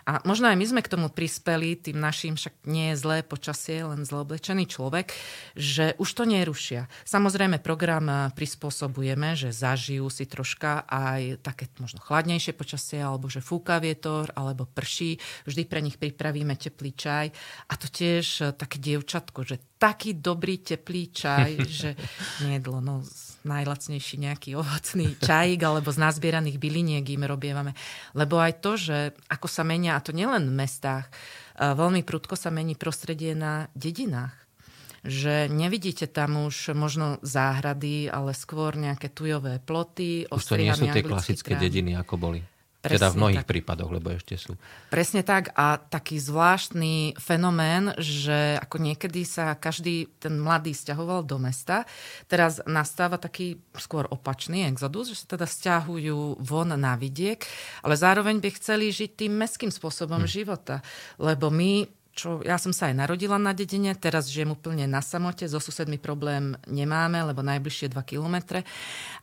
A 0.06 0.22
možno 0.22 0.46
aj 0.46 0.58
my 0.58 0.66
sme 0.70 0.82
k 0.86 0.94
tomu 0.94 1.10
prispeli, 1.10 1.74
tým 1.82 1.98
našim 1.98 2.38
však 2.38 2.70
nie 2.70 2.94
je 2.94 3.02
zlé 3.02 3.26
počasie, 3.26 3.82
len 3.82 4.06
zle 4.06 4.22
oblečený 4.22 4.70
človek, 4.70 5.10
že 5.58 5.98
už 5.98 6.10
to 6.14 6.24
nerušia. 6.30 6.86
Samozrejme, 7.10 7.58
program 7.58 8.30
prispôsobujeme, 8.38 9.34
že 9.34 9.50
zažijú 9.50 10.06
si 10.14 10.30
troška 10.30 10.86
aj 10.86 11.42
také 11.42 11.66
možno 11.82 12.06
chladnejšie 12.06 12.54
počasie, 12.54 13.02
alebo 13.02 13.34
že 13.34 13.42
fúka 13.42 13.82
vietor, 13.82 14.30
alebo 14.38 14.70
prší. 14.70 15.18
Vždy 15.50 15.66
pre 15.66 15.82
nich 15.82 15.98
pripravíme 15.98 16.54
teplý 16.54 16.94
čaj. 16.94 17.26
A 17.66 17.74
to 17.74 17.90
tiež 17.90 18.54
také 18.62 18.78
dievčatko, 18.78 19.42
že 19.42 19.58
taký 19.82 20.22
dobrý 20.22 20.62
teplý 20.62 21.10
čaj, 21.10 21.52
že 21.82 21.90
nie 22.46 22.62
no 22.62 23.02
najlacnejší 23.46 24.16
nejaký 24.20 24.58
ovocný 24.58 25.16
čajík 25.30 25.62
alebo 25.62 25.94
z 25.94 26.02
nazbieraných 26.02 26.58
byliniek 26.58 27.06
im 27.06 27.24
robievame. 27.24 27.78
Lebo 28.18 28.42
aj 28.42 28.54
to, 28.60 28.76
že 28.76 28.98
ako 29.30 29.48
sa 29.48 29.62
menia, 29.62 29.96
a 29.96 30.04
to 30.04 30.12
nielen 30.12 30.50
v 30.50 30.58
mestách, 30.66 31.08
veľmi 31.56 32.04
prudko 32.04 32.36
sa 32.36 32.52
mení 32.52 32.76
prostredie 32.76 33.38
na 33.38 33.72
dedinách 33.78 34.46
že 35.06 35.46
nevidíte 35.54 36.10
tam 36.10 36.50
už 36.50 36.74
možno 36.74 37.22
záhrady, 37.22 38.10
ale 38.10 38.34
skôr 38.34 38.74
nejaké 38.74 39.14
tujové 39.14 39.62
ploty. 39.62 40.26
Už 40.26 40.42
to 40.42 40.58
nie 40.58 40.74
sú 40.74 40.90
tie 40.90 41.06
klasické 41.06 41.54
krám. 41.54 41.62
dediny, 41.62 41.94
ako 41.94 42.18
boli. 42.18 42.42
Presne 42.86 43.02
teda 43.02 43.12
v 43.12 43.18
mnohých 43.18 43.46
tak. 43.46 43.50
prípadoch, 43.50 43.90
lebo 43.90 44.14
ešte 44.14 44.38
sú. 44.38 44.54
Presne 44.94 45.26
tak 45.26 45.50
a 45.58 45.82
taký 45.82 46.22
zvláštny 46.22 47.18
fenomén, 47.18 47.98
že 47.98 48.62
ako 48.62 48.78
niekedy 48.78 49.26
sa 49.26 49.58
každý 49.58 50.06
ten 50.22 50.38
mladý 50.38 50.78
stiahoval 50.78 51.26
do 51.26 51.42
mesta, 51.42 51.90
teraz 52.30 52.62
nastáva 52.70 53.18
taký 53.18 53.58
skôr 53.74 54.06
opačný 54.06 54.70
exodus, 54.70 55.10
že 55.10 55.26
sa 55.26 55.34
teda 55.34 55.50
stiahujú 55.50 56.38
von 56.46 56.70
na 56.78 56.94
vidiek, 56.94 57.42
ale 57.82 57.98
zároveň 57.98 58.38
by 58.38 58.50
chceli 58.54 58.94
žiť 58.94 59.26
tým 59.26 59.34
meským 59.34 59.74
spôsobom 59.74 60.22
hm. 60.24 60.30
života, 60.30 60.86
lebo 61.18 61.50
my 61.50 62.05
čo 62.16 62.40
ja 62.48 62.56
som 62.56 62.72
sa 62.72 62.88
aj 62.88 62.96
narodila 62.96 63.36
na 63.36 63.52
dedine, 63.52 63.92
teraz 63.92 64.32
žijem 64.32 64.56
úplne 64.56 64.88
na 64.88 65.04
samote, 65.04 65.44
so 65.52 65.60
susedmi 65.60 66.00
problém 66.00 66.56
nemáme, 66.64 67.20
lebo 67.20 67.44
najbližšie 67.44 67.92
2 67.92 68.00
kilometre, 68.08 68.64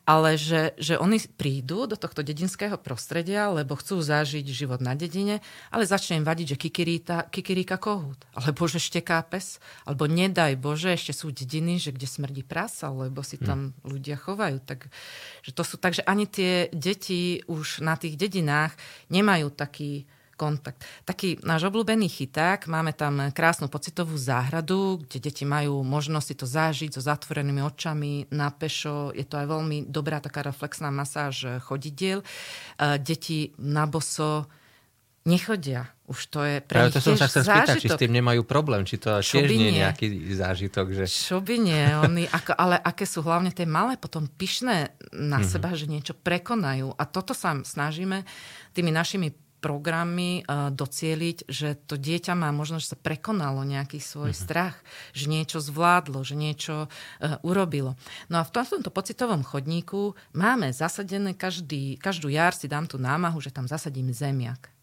ale 0.05 0.37
že, 0.37 0.77
že 0.77 1.01
oni 1.01 1.17
prídu 1.33 1.89
do 1.89 1.97
tohto 1.97 2.21
dedinského 2.21 2.77
prostredia, 2.77 3.49
lebo 3.49 3.81
chcú 3.81 4.05
zažiť 4.05 4.45
život 4.45 4.85
na 4.85 4.93
dedine, 4.93 5.41
ale 5.73 5.89
začne 5.89 6.21
im 6.21 6.29
vadiť, 6.29 6.53
že 6.53 6.61
kikiríta, 6.61 7.17
kikiríka 7.33 7.81
kohút, 7.81 8.29
alebo 8.37 8.69
že 8.69 8.77
šteká 8.77 9.25
pes, 9.25 9.57
alebo 9.89 10.05
nedaj 10.05 10.61
Bože, 10.61 10.93
ešte 10.93 11.17
sú 11.17 11.33
dediny, 11.33 11.81
že 11.81 11.97
kde 11.97 12.05
smrdí 12.05 12.45
prasa, 12.45 12.93
lebo 12.93 13.25
si 13.25 13.41
tam 13.41 13.73
hmm. 13.73 13.89
ľudia 13.89 14.21
chovajú. 14.21 14.61
Tak, 14.61 14.93
že 15.41 15.51
to 15.57 15.65
sú, 15.65 15.81
takže 15.81 16.05
ani 16.05 16.29
tie 16.29 16.69
deti 16.77 17.41
už 17.49 17.81
na 17.81 17.97
tých 17.97 18.21
dedinách 18.21 18.77
nemajú 19.09 19.49
taký 19.49 20.05
kontakt. 20.35 20.83
Taký 21.05 21.40
náš 21.45 21.68
obľúbený 21.68 22.09
chyták, 22.09 22.66
máme 22.66 22.97
tam 22.97 23.31
krásnu 23.31 23.68
pocitovú 23.68 24.16
záhradu, 24.18 25.03
kde 25.07 25.31
deti 25.31 25.45
majú 25.47 25.85
možnosť 25.85 26.27
si 26.27 26.35
to 26.35 26.47
zažiť 26.47 26.90
so 26.97 27.03
zatvorenými 27.05 27.62
očami 27.62 28.33
na 28.35 28.51
pešo. 28.51 29.12
Je 29.12 29.25
to 29.25 29.38
aj 29.38 29.47
veľmi 29.47 29.88
dobrá 29.88 30.18
taká 30.18 30.42
reflexná 30.42 30.90
masáž 30.90 31.62
chodidiel. 31.62 32.23
E, 32.23 32.97
deti 32.99 33.55
na 33.61 33.87
boso 33.87 34.51
nechodia. 35.23 35.87
Už 36.11 36.29
to 36.29 36.42
je 36.45 36.59
pre 36.61 36.90
to 36.90 36.99
som 36.99 37.14
sa 37.16 37.31
chcel 37.31 37.47
spýtať, 37.47 37.77
či 37.79 37.88
s 37.88 37.97
tým 37.97 38.12
nemajú 38.12 38.42
problém, 38.42 38.83
či 38.83 38.99
to 38.99 39.23
tiež 39.23 39.49
nie 39.49 39.71
je 39.71 39.81
nejaký 39.81 40.07
zážitok. 40.35 40.87
Že... 40.92 41.05
Čo 41.09 41.38
by 41.40 41.57
nie, 41.62 41.85
oni, 41.95 42.23
ako, 42.27 42.53
ale 42.59 42.77
aké 42.77 43.07
sú 43.07 43.23
hlavne 43.23 43.55
tie 43.55 43.64
malé 43.64 43.97
potom 43.97 44.27
pyšné 44.27 44.92
na 45.14 45.40
mm-hmm. 45.40 45.47
seba, 45.47 45.73
že 45.79 45.87
niečo 45.88 46.12
prekonajú. 46.18 46.92
A 46.99 47.03
toto 47.07 47.33
sa 47.33 47.55
snažíme 47.55 48.27
tými 48.75 48.90
našimi 48.90 49.33
programy 49.62 50.42
uh, 50.42 50.75
docieliť, 50.75 51.46
že 51.46 51.79
to 51.87 51.94
dieťa 51.94 52.35
má 52.35 52.51
možno, 52.51 52.83
že 52.83 52.90
sa 52.90 52.98
prekonalo 52.98 53.62
nejaký 53.62 54.03
svoj 54.03 54.35
uh-huh. 54.35 54.42
strach, 54.42 54.77
že 55.14 55.31
niečo 55.31 55.62
zvládlo, 55.62 56.27
že 56.27 56.35
niečo 56.35 56.90
uh, 56.90 57.38
urobilo. 57.46 57.94
No 58.27 58.42
a 58.42 58.46
v 58.46 58.51
tomto 58.51 58.90
pocitovom 58.90 59.46
chodníku 59.46 60.18
máme 60.35 60.75
zasadené 60.75 61.38
každý, 61.38 61.94
každú 62.03 62.27
jar 62.27 62.59
si 62.59 62.66
dám 62.66 62.90
tú 62.90 62.98
námahu, 62.98 63.38
že 63.38 63.55
tam 63.55 63.70
zasadím 63.70 64.11
zemiak. 64.11 64.82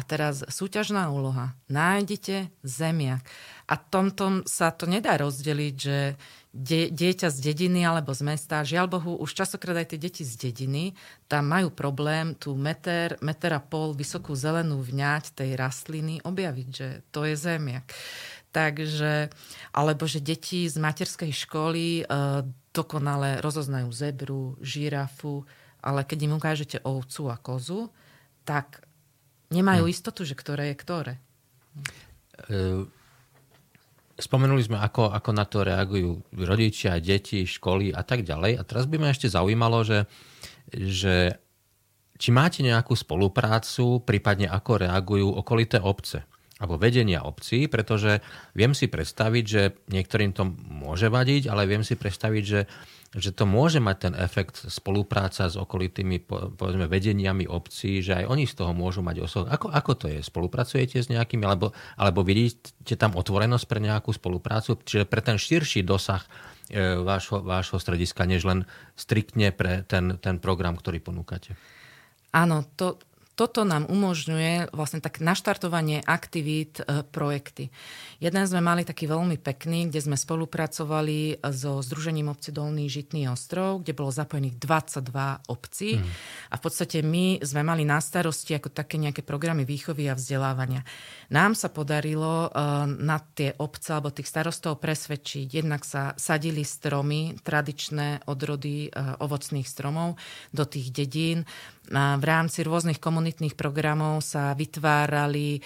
A 0.00 0.04
teraz 0.08 0.40
súťažná 0.48 1.12
úloha. 1.12 1.52
Nájdite 1.68 2.48
zemiak. 2.64 3.20
A 3.68 3.76
tomto 3.76 4.48
sa 4.48 4.72
to 4.72 4.88
nedá 4.88 5.20
rozdeliť, 5.20 5.74
že 5.76 6.16
die, 6.56 6.88
dieťa 6.88 7.28
z 7.28 7.52
dediny 7.52 7.84
alebo 7.84 8.16
z 8.16 8.24
mesta, 8.24 8.64
žiaľ 8.64 8.88
Bohu, 8.96 9.20
už 9.20 9.36
častokrát 9.36 9.76
aj 9.76 9.92
tie 9.92 10.00
deti 10.00 10.24
z 10.24 10.40
dediny, 10.40 10.96
tam 11.28 11.52
majú 11.52 11.68
problém 11.68 12.32
tú 12.32 12.56
meter, 12.56 13.20
meter 13.20 13.52
a 13.52 13.60
pol 13.60 13.92
vysokú 13.92 14.32
zelenú 14.32 14.80
vňať 14.80 15.36
tej 15.36 15.50
rastliny 15.60 16.24
objaviť, 16.24 16.68
že 16.72 16.88
to 17.12 17.28
je 17.28 17.36
zemiak. 17.36 17.84
Takže, 18.56 19.28
alebo 19.76 20.08
že 20.08 20.24
deti 20.24 20.64
z 20.64 20.80
materskej 20.80 21.30
školy 21.30 22.02
e, 22.02 22.04
dokonale 22.72 23.38
rozoznajú 23.44 23.92
zebru, 23.92 24.56
žirafu, 24.64 25.44
ale 25.84 26.08
keď 26.08 26.18
im 26.24 26.34
ukážete 26.40 26.82
ovcu 26.82 27.30
a 27.30 27.36
kozu, 27.38 27.94
tak 28.42 28.82
nemajú 29.50 29.84
hm. 29.86 29.92
istotu, 29.92 30.22
že 30.24 30.38
ktoré 30.38 30.72
je 30.72 30.76
ktoré. 30.78 31.14
E, 32.48 32.86
Spomenuli 34.20 34.60
sme, 34.60 34.76
ako, 34.76 35.16
ako 35.16 35.30
na 35.32 35.48
to 35.48 35.64
reagujú 35.64 36.20
rodičia, 36.36 37.00
deti, 37.00 37.48
školy 37.48 37.96
a 37.96 38.04
tak 38.04 38.20
ďalej. 38.20 38.60
A 38.60 38.62
teraz 38.68 38.84
by 38.84 39.00
ma 39.00 39.08
ešte 39.08 39.32
zaujímalo, 39.32 39.80
že, 39.80 40.04
že 40.68 41.40
či 42.20 42.28
máte 42.28 42.60
nejakú 42.60 42.92
spoluprácu, 42.92 44.04
prípadne 44.04 44.52
ako 44.52 44.84
reagujú 44.84 45.28
okolité 45.40 45.80
obce 45.80 46.28
alebo 46.60 46.76
vedenia 46.76 47.24
obcí, 47.24 47.72
pretože 47.72 48.20
viem 48.52 48.76
si 48.76 48.84
predstaviť, 48.84 49.44
že 49.48 49.62
niektorým 49.88 50.36
to 50.36 50.44
môže 50.68 51.08
vadiť, 51.08 51.48
ale 51.48 51.64
viem 51.64 51.80
si 51.80 51.96
predstaviť, 51.96 52.44
že 52.44 52.68
že 53.10 53.34
to 53.34 53.42
môže 53.42 53.82
mať 53.82 53.96
ten 54.06 54.14
efekt 54.14 54.70
spolupráca 54.70 55.50
s 55.50 55.58
okolitými 55.58 56.22
povedzme, 56.30 56.86
vedeniami 56.86 57.42
obcí, 57.50 57.98
že 57.98 58.22
aj 58.22 58.24
oni 58.30 58.46
z 58.46 58.54
toho 58.54 58.70
môžu 58.70 59.02
mať 59.02 59.26
osoch. 59.26 59.46
Ako, 59.50 59.66
ako 59.66 59.92
to 59.98 60.06
je? 60.06 60.22
Spolupracujete 60.22 61.02
s 61.02 61.10
nejakými, 61.10 61.42
alebo, 61.42 61.74
alebo 61.98 62.22
vidíte 62.22 62.94
tam 62.94 63.18
otvorenosť 63.18 63.66
pre 63.66 63.82
nejakú 63.82 64.14
spoluprácu? 64.14 64.78
Čiže 64.78 65.10
pre 65.10 65.26
ten 65.26 65.42
širší 65.42 65.82
dosah 65.82 66.22
e, 66.70 67.02
vášho, 67.02 67.42
vášho 67.42 67.82
strediska, 67.82 68.30
než 68.30 68.46
len 68.46 68.62
striktne 68.94 69.50
pre 69.50 69.82
ten, 69.90 70.14
ten 70.22 70.38
program, 70.38 70.78
ktorý 70.78 71.02
ponúkate? 71.02 71.58
Áno, 72.30 72.62
to, 72.78 72.94
toto 73.40 73.64
nám 73.64 73.88
umožňuje 73.88 74.68
vlastne 74.76 75.00
tak 75.00 75.24
naštartovanie 75.24 76.04
aktivít, 76.04 76.84
e, 76.84 77.00
projekty. 77.08 77.72
Jeden 78.20 78.44
sme 78.44 78.60
mali 78.60 78.84
taký 78.84 79.08
veľmi 79.08 79.40
pekný, 79.40 79.88
kde 79.88 80.04
sme 80.04 80.20
spolupracovali 80.20 81.40
so 81.48 81.80
Združením 81.80 82.28
obci 82.28 82.52
Dolný 82.52 82.92
Žitný 82.92 83.32
ostrov, 83.32 83.80
kde 83.80 83.96
bolo 83.96 84.12
zapojených 84.12 84.60
22 84.60 85.48
obcí. 85.48 85.96
Mm. 85.96 86.04
A 86.52 86.54
v 86.60 86.62
podstate 86.68 87.00
my 87.00 87.40
sme 87.40 87.64
mali 87.64 87.88
na 87.88 87.96
starosti 87.96 88.60
ako 88.60 88.68
také 88.68 89.00
nejaké 89.00 89.24
programy 89.24 89.64
výchovy 89.64 90.12
a 90.12 90.18
vzdelávania. 90.20 90.84
Nám 91.32 91.56
sa 91.56 91.72
podarilo 91.72 92.52
uh, 92.52 92.84
na 92.84 93.24
tie 93.32 93.56
obce 93.56 93.96
alebo 93.96 94.12
tých 94.12 94.28
starostov 94.28 94.84
presvedčiť. 94.84 95.48
Jednak 95.48 95.88
sa 95.88 96.12
sadili 96.20 96.60
stromy, 96.60 97.40
tradičné 97.40 98.28
odrody 98.28 98.92
ovocných 99.22 99.64
stromov 99.64 100.20
do 100.50 100.66
tých 100.66 100.92
dedín. 100.92 101.48
V 101.90 102.24
rámci 102.24 102.62
rôznych 102.62 103.02
komunitných 103.02 103.58
programov 103.58 104.22
sa 104.22 104.54
vytvárali 104.54 105.58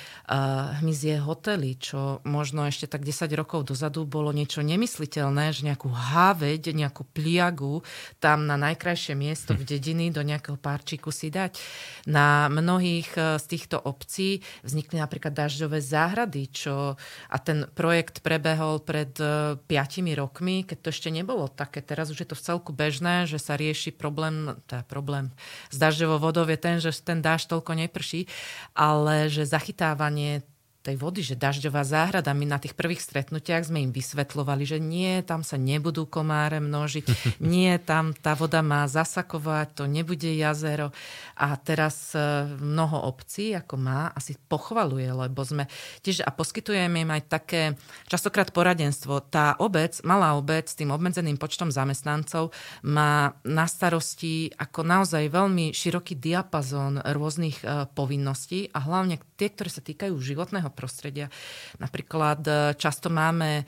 hmyzie 0.80 1.20
hotely, 1.20 1.76
čo 1.76 2.24
možno 2.24 2.64
ešte 2.64 2.88
tak 2.88 3.04
10 3.04 3.28
rokov 3.36 3.68
dozadu 3.68 4.08
bolo 4.08 4.32
niečo 4.32 4.64
nemysliteľné, 4.64 5.52
že 5.52 5.68
nejakú 5.68 5.92
háveď, 5.92 6.72
nejakú 6.72 7.04
pliagu 7.12 7.84
tam 8.24 8.48
na 8.48 8.56
najkrajšie 8.56 9.12
miesto 9.12 9.52
v 9.52 9.68
dediny 9.68 10.08
do 10.08 10.24
nejakého 10.24 10.56
párčiku 10.56 11.12
si 11.12 11.28
dať. 11.28 11.60
Na 12.08 12.48
mnohých 12.48 13.10
e, 13.20 13.20
z 13.36 13.44
týchto 13.44 13.76
obcí 13.76 14.40
vznikli 14.64 14.96
napríklad 14.96 15.36
dažďové 15.36 15.84
záhrady, 15.84 16.48
čo 16.48 16.96
a 17.28 17.36
ten 17.36 17.68
projekt 17.76 18.24
prebehol 18.24 18.80
pred 18.80 19.12
5 19.12 19.68
e, 19.68 20.00
rokmi, 20.16 20.64
keď 20.64 20.78
to 20.80 20.88
ešte 20.88 21.12
nebolo 21.12 21.52
také. 21.52 21.84
Teraz 21.84 22.08
už 22.08 22.24
je 22.24 22.28
to 22.32 22.38
v 22.38 22.44
celku 22.48 22.70
bežné, 22.72 23.28
že 23.28 23.36
sa 23.36 23.60
rieši 23.60 23.92
problém, 23.92 24.56
teda 24.64 24.88
problém 24.88 25.28
s 25.68 25.76
dažďovou 25.76 26.13
vodou 26.18 26.46
je 26.48 26.56
ten, 26.56 26.76
že 26.80 26.94
ten 27.02 27.22
dáž 27.22 27.46
toľko 27.50 27.74
neprší, 27.74 28.26
ale 28.74 29.28
že 29.28 29.48
zachytávanie 29.48 30.42
tej 30.84 31.00
vody, 31.00 31.24
že 31.24 31.40
dažďová 31.40 31.80
záhrada, 31.80 32.36
my 32.36 32.44
na 32.44 32.60
tých 32.60 32.76
prvých 32.76 33.00
stretnutiach 33.00 33.72
sme 33.72 33.88
im 33.88 33.88
vysvetlovali, 33.88 34.68
že 34.68 34.76
nie, 34.76 35.24
tam 35.24 35.40
sa 35.40 35.56
nebudú 35.56 36.04
komáre 36.04 36.60
množiť, 36.60 37.04
nie, 37.40 37.72
tam 37.80 38.12
tá 38.12 38.36
voda 38.36 38.60
má 38.60 38.84
zasakovať, 38.84 39.80
to 39.80 39.84
nebude 39.88 40.28
jazero. 40.28 40.92
A 41.40 41.56
teraz 41.56 42.12
e, 42.12 42.20
mnoho 42.60 43.08
obcí, 43.08 43.56
ako 43.56 43.80
má, 43.80 44.12
asi 44.12 44.36
pochvaluje, 44.36 45.08
lebo 45.08 45.40
sme 45.40 45.72
tiež 46.04 46.20
a 46.20 46.28
poskytujeme 46.28 47.00
im 47.00 47.10
aj 47.16 47.22
také 47.32 47.62
častokrát 48.04 48.52
poradenstvo. 48.52 49.24
Tá 49.32 49.56
obec, 49.56 50.04
malá 50.04 50.36
obec 50.36 50.68
s 50.68 50.76
tým 50.76 50.92
obmedzeným 50.92 51.40
počtom 51.40 51.72
zamestnancov 51.72 52.52
má 52.84 53.32
na 53.40 53.64
starosti 53.64 54.52
ako 54.60 54.84
naozaj 54.84 55.32
veľmi 55.32 55.72
široký 55.72 56.20
diapazón 56.20 57.00
rôznych 57.00 57.64
e, 57.64 57.88
povinností 57.96 58.68
a 58.76 58.84
hlavne 58.84 59.16
tie, 59.40 59.48
ktoré 59.48 59.72
sa 59.72 59.80
týkajú 59.80 60.12
životného 60.20 60.73
prostredia. 60.74 61.30
Napríklad 61.78 62.40
e, 62.44 62.52
často 62.74 63.08
máme 63.08 63.62
e, 63.62 63.64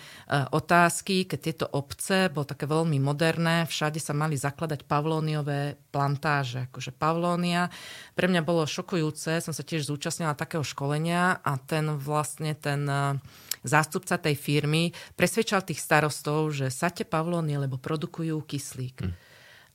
otázky, 0.51 1.31
keď 1.31 1.39
tieto 1.39 1.67
obce, 1.71 2.29
bolo 2.29 2.45
také 2.45 2.67
veľmi 2.67 2.99
moderné, 2.99 3.65
všade 3.65 4.03
sa 4.03 4.13
mali 4.13 4.35
zakladať 4.35 4.83
pavlóniové 4.85 5.79
plantáže. 5.95 6.67
Akože 6.67 6.91
pavlónia. 6.91 7.71
Pre 8.19 8.27
mňa 8.27 8.43
bolo 8.43 8.67
šokujúce, 8.67 9.39
som 9.39 9.55
sa 9.55 9.63
tiež 9.63 9.87
zúčastnila 9.87 10.35
takého 10.35 10.67
školenia 10.67 11.39
a 11.41 11.57
ten 11.63 11.95
vlastne 11.95 12.59
ten 12.59 12.83
e, 12.85 13.17
zástupca 13.63 14.19
tej 14.19 14.35
firmy 14.35 14.91
presvedčal 15.15 15.63
tých 15.63 15.79
starostov, 15.79 16.51
že 16.51 16.75
sate 16.75 17.07
pavlónie, 17.07 17.57
lebo 17.57 17.79
produkujú 17.79 18.43
kyslík. 18.43 19.07
Hm. 19.07 19.13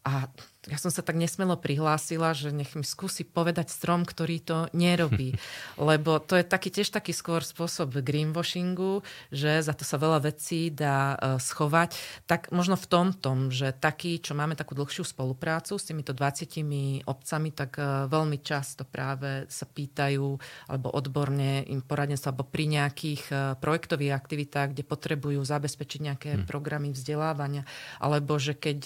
A 0.02 0.28
ja 0.70 0.78
som 0.78 0.94
sa 0.94 1.02
tak 1.02 1.18
nesmelo 1.18 1.58
prihlásila, 1.58 2.38
že 2.38 2.54
nech 2.54 2.78
mi 2.78 2.86
skúsi 2.86 3.26
povedať 3.26 3.74
strom, 3.74 4.06
ktorý 4.06 4.38
to 4.46 4.58
nerobí. 4.78 5.34
Lebo 5.82 6.22
to 6.22 6.38
je 6.38 6.46
taký, 6.46 6.70
tiež 6.70 6.94
taký 6.94 7.18
skôr 7.18 7.42
spôsob 7.42 7.98
greenwashingu, 7.98 9.02
že 9.34 9.66
za 9.66 9.74
to 9.74 9.82
sa 9.82 9.98
veľa 9.98 10.30
vecí 10.30 10.70
dá 10.70 11.18
uh, 11.18 11.42
schovať. 11.42 11.98
Tak 12.30 12.54
možno 12.54 12.78
v 12.78 12.86
tom 12.86 13.08
tom, 13.10 13.50
že 13.50 13.74
taký, 13.74 14.22
čo 14.22 14.38
máme 14.38 14.54
takú 14.54 14.78
dlhšiu 14.78 15.02
spoluprácu 15.02 15.82
s 15.82 15.88
týmito 15.90 16.14
20 16.14 17.10
obcami, 17.10 17.50
tak 17.50 17.82
uh, 17.82 18.06
veľmi 18.06 18.38
často 18.46 18.86
práve 18.86 19.50
sa 19.50 19.66
pýtajú 19.66 20.38
alebo 20.70 20.94
odborne 20.94 21.66
im 21.66 21.82
poradenstvo 21.82 22.38
alebo 22.38 22.46
pri 22.46 22.70
nejakých 22.70 23.24
uh, 23.34 23.58
projektových 23.58 24.14
aktivitách, 24.14 24.78
kde 24.78 24.86
potrebujú 24.86 25.42
zabezpečiť 25.42 26.00
nejaké 26.06 26.30
hmm. 26.38 26.46
programy 26.46 26.94
vzdelávania, 26.94 27.66
alebo 27.98 28.38
že 28.38 28.54
keď 28.54 28.80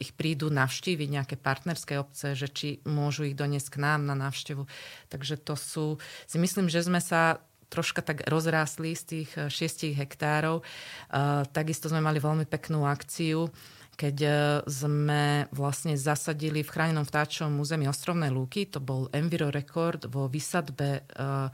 ich 0.00 0.16
prídu 0.16 0.48
navštíviť 0.48 1.17
nejaké 1.18 1.34
partnerské 1.34 1.98
obce, 1.98 2.38
že 2.38 2.46
či 2.46 2.68
môžu 2.86 3.26
ich 3.26 3.34
doniesť 3.34 3.74
k 3.74 3.82
nám 3.82 4.06
na 4.06 4.14
návštevu. 4.14 4.64
Takže 5.10 5.34
to 5.42 5.58
sú, 5.58 5.86
si 6.30 6.38
myslím, 6.38 6.70
že 6.70 6.86
sme 6.86 7.02
sa 7.02 7.42
troška 7.68 8.00
tak 8.00 8.24
rozrásli 8.24 8.96
z 8.96 9.02
tých 9.04 9.30
6 9.36 9.52
eh, 9.52 9.92
hektárov. 9.92 10.64
Uh, 11.12 11.44
takisto 11.52 11.92
sme 11.92 12.00
mali 12.00 12.16
veľmi 12.16 12.48
peknú 12.48 12.88
akciu, 12.88 13.52
keď 13.98 14.16
eh, 14.22 14.34
sme 14.70 15.50
vlastne 15.50 15.98
zasadili 15.98 16.62
v 16.62 16.70
chránenom 16.70 17.02
vtáčovom 17.02 17.58
území 17.58 17.90
Ostrovné 17.90 18.30
lúky, 18.30 18.70
to 18.70 18.78
bol 18.78 19.10
Enviro 19.10 19.50
rekord 19.50 20.06
vo 20.06 20.30
vysadbe 20.30 21.02
uh, 21.18 21.50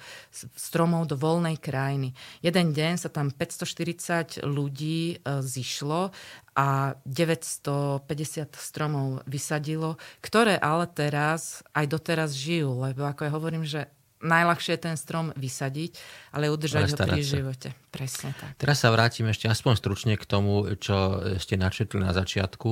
stromov 0.52 1.08
do 1.08 1.16
voľnej 1.16 1.56
krajiny. 1.56 2.12
Jeden 2.44 2.76
deň 2.76 3.00
sa 3.00 3.08
tam 3.08 3.32
540 3.32 4.44
ľudí 4.44 5.16
uh, 5.24 5.40
zišlo 5.40 6.12
a 6.54 6.94
950 7.08 8.54
stromov 8.60 9.24
vysadilo, 9.24 9.96
ktoré 10.20 10.60
ale 10.60 10.84
teraz, 10.92 11.64
aj 11.72 11.86
doteraz 11.88 12.36
žijú, 12.36 12.84
lebo 12.84 13.08
ako 13.08 13.20
ja 13.24 13.30
hovorím, 13.32 13.64
že 13.64 13.88
najľahšie 14.24 14.74
je 14.74 14.80
ten 14.80 14.96
strom 14.96 15.30
vysadiť, 15.36 15.92
ale 16.32 16.48
udržať 16.48 16.90
ho 16.90 16.96
pri 16.96 17.20
sa. 17.20 17.30
živote. 17.36 17.68
Presne 17.92 18.32
tak. 18.34 18.56
Teraz 18.56 18.80
sa 18.80 18.88
vrátim 18.88 19.28
ešte 19.28 19.46
aspoň 19.46 19.76
stručne 19.76 20.14
k 20.16 20.24
tomu, 20.24 20.64
čo 20.80 21.20
ste 21.36 21.60
načetli 21.60 22.00
na 22.00 22.16
začiatku. 22.16 22.70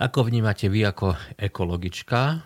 Ako 0.00 0.18
vnímate 0.26 0.66
vy 0.72 0.88
ako 0.88 1.14
ekologička 1.38 2.42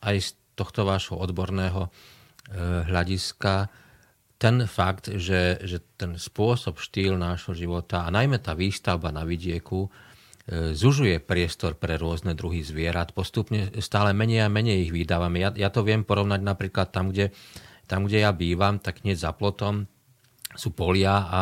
aj 0.00 0.16
z 0.16 0.28
tohto 0.56 0.88
vášho 0.88 1.18
odborného 1.18 1.90
eh, 1.90 2.86
hľadiska 2.88 3.68
ten 4.36 4.68
fakt, 4.68 5.08
že, 5.08 5.60
že 5.64 5.80
ten 5.96 6.20
spôsob, 6.20 6.76
štýl 6.76 7.16
nášho 7.16 7.56
života 7.56 8.04
a 8.04 8.12
najmä 8.12 8.36
tá 8.36 8.52
výstavba 8.52 9.08
na 9.08 9.24
vidieku 9.24 9.88
e, 9.88 10.15
zužuje 10.50 11.18
priestor 11.18 11.74
pre 11.74 11.98
rôzne 11.98 12.38
druhy 12.38 12.62
zvierat. 12.62 13.10
Postupne 13.10 13.74
stále 13.82 14.14
menej 14.14 14.46
a 14.46 14.52
menej 14.52 14.86
ich 14.86 14.92
vydávame. 14.94 15.42
Ja, 15.42 15.50
ja 15.50 15.74
to 15.74 15.82
viem 15.82 16.06
porovnať 16.06 16.38
napríklad 16.38 16.94
tam 16.94 17.10
kde, 17.10 17.34
tam, 17.90 18.06
kde 18.06 18.22
ja 18.22 18.30
bývam, 18.30 18.78
tak 18.78 19.02
hneď 19.02 19.18
za 19.18 19.34
plotom 19.34 19.90
sú 20.54 20.70
polia 20.70 21.26
a 21.26 21.40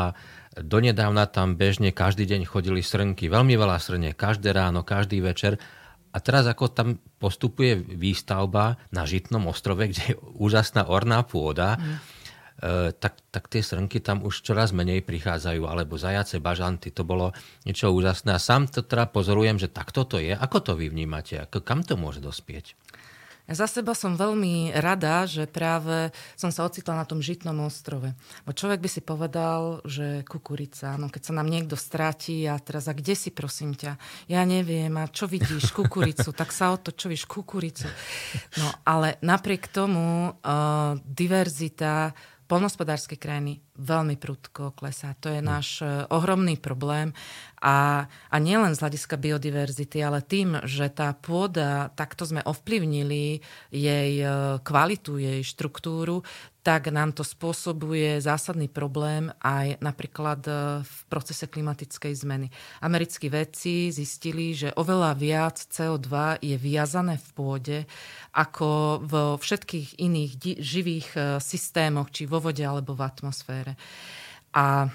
donedávna 0.56 1.28
tam 1.28 1.60
bežne 1.60 1.92
každý 1.92 2.24
deň 2.24 2.48
chodili 2.48 2.80
srnky. 2.80 3.28
Veľmi 3.28 3.54
veľa 3.60 3.76
srne, 3.76 4.16
každé 4.16 4.56
ráno, 4.56 4.80
každý 4.86 5.20
večer 5.20 5.60
A 6.14 6.22
teraz 6.22 6.46
ako 6.46 6.70
tam 6.70 6.88
postupuje 7.18 7.74
výstavba 7.74 8.78
na 8.94 9.02
Žitnom 9.02 9.50
ostrove, 9.50 9.90
kde 9.90 10.14
je 10.14 10.18
úžasná 10.38 10.86
orná 10.86 11.26
pôda, 11.26 11.74
mm. 11.74 11.98
Tak, 12.96 13.20
tak 13.28 13.44
tie 13.52 13.60
srnky 13.60 14.00
tam 14.00 14.24
už 14.24 14.40
čoraz 14.40 14.72
menej 14.72 15.04
prichádzajú, 15.04 15.68
alebo 15.68 16.00
zajace, 16.00 16.40
bažanty, 16.40 16.88
to 16.88 17.04
bolo 17.04 17.36
niečo 17.68 17.92
úžasné. 17.92 18.32
A 18.32 18.40
sám 18.40 18.72
to 18.72 18.80
teda 18.80 19.04
pozorujem, 19.04 19.60
že 19.60 19.68
takto 19.68 20.08
to 20.08 20.16
je. 20.16 20.32
Ako 20.32 20.64
to 20.64 20.72
vy 20.72 20.88
vnímate? 20.88 21.44
Ako, 21.44 21.60
kam 21.60 21.84
to 21.84 22.00
môže 22.00 22.24
dospieť? 22.24 22.72
Za 23.44 23.68
seba 23.68 23.92
som 23.92 24.16
veľmi 24.16 24.72
rada, 24.72 25.28
že 25.28 25.44
práve 25.44 26.08
som 26.32 26.48
sa 26.48 26.64
ocitla 26.64 26.96
na 26.96 27.04
tom 27.04 27.20
Žitnom 27.20 27.60
ostrove. 27.60 28.16
Bo 28.48 28.56
človek 28.56 28.80
by 28.80 28.88
si 28.88 29.04
povedal, 29.04 29.84
že 29.84 30.24
kukurica, 30.24 30.96
no 30.96 31.12
keď 31.12 31.22
sa 31.28 31.36
nám 31.36 31.52
niekto 31.52 31.76
stráti 31.76 32.48
a 32.48 32.56
teraz, 32.56 32.88
a 32.88 32.96
kde 32.96 33.12
si 33.12 33.28
prosím 33.28 33.76
ťa? 33.76 34.00
Ja 34.32 34.48
neviem, 34.48 34.96
a 34.96 35.12
čo 35.12 35.28
vidíš? 35.28 35.72
Kukuricu. 35.76 36.32
tak 36.32 36.56
sa 36.56 36.72
o 36.72 36.80
to, 36.80 36.96
čo 36.96 37.12
víš? 37.12 37.28
Kukuricu. 37.28 37.84
No 38.56 38.72
ale 38.88 39.20
napriek 39.20 39.68
tomu 39.68 40.32
uh, 40.32 40.96
diverzita 41.04 42.16
polnospodárskej 42.54 43.18
krajiny 43.18 43.58
veľmi 43.74 44.14
prudko 44.14 44.70
klesá. 44.78 45.18
To 45.18 45.26
je 45.26 45.42
hm. 45.42 45.46
náš 45.46 45.82
e, 45.82 46.06
ohromný 46.14 46.54
problém. 46.54 47.10
A, 47.58 48.06
a 48.06 48.36
nielen 48.38 48.78
z 48.78 48.82
hľadiska 48.86 49.18
biodiverzity, 49.18 49.98
ale 49.98 50.22
tým, 50.22 50.62
že 50.62 50.86
tá 50.94 51.10
pôda, 51.18 51.90
takto 51.98 52.22
sme 52.22 52.46
ovplyvnili 52.46 53.42
jej 53.74 54.12
e, 54.22 54.26
kvalitu, 54.62 55.18
jej 55.18 55.42
štruktúru, 55.42 56.22
tak 56.64 56.88
nám 56.88 57.12
to 57.12 57.20
spôsobuje 57.20 58.24
zásadný 58.24 58.72
problém 58.72 59.28
aj 59.44 59.76
napríklad 59.84 60.40
e, 60.48 60.52
v 60.80 60.96
procese 61.12 61.44
klimatickej 61.44 62.24
zmeny. 62.24 62.48
Americkí 62.80 63.28
vedci 63.28 63.92
zistili, 63.92 64.56
že 64.56 64.72
oveľa 64.72 65.12
viac 65.12 65.60
CO2 65.60 66.40
je 66.40 66.56
viazané 66.56 67.20
v 67.20 67.28
pôde 67.36 67.78
ako 68.32 68.98
vo 69.04 69.24
všetkých 69.36 70.00
iných 70.00 70.32
živých 70.58 71.08
systémoch, 71.38 72.08
či 72.10 72.24
vo 72.24 72.40
vode 72.40 72.64
alebo 72.64 72.96
v 72.96 73.04
atmosfére. 73.04 73.76
A 74.56 74.88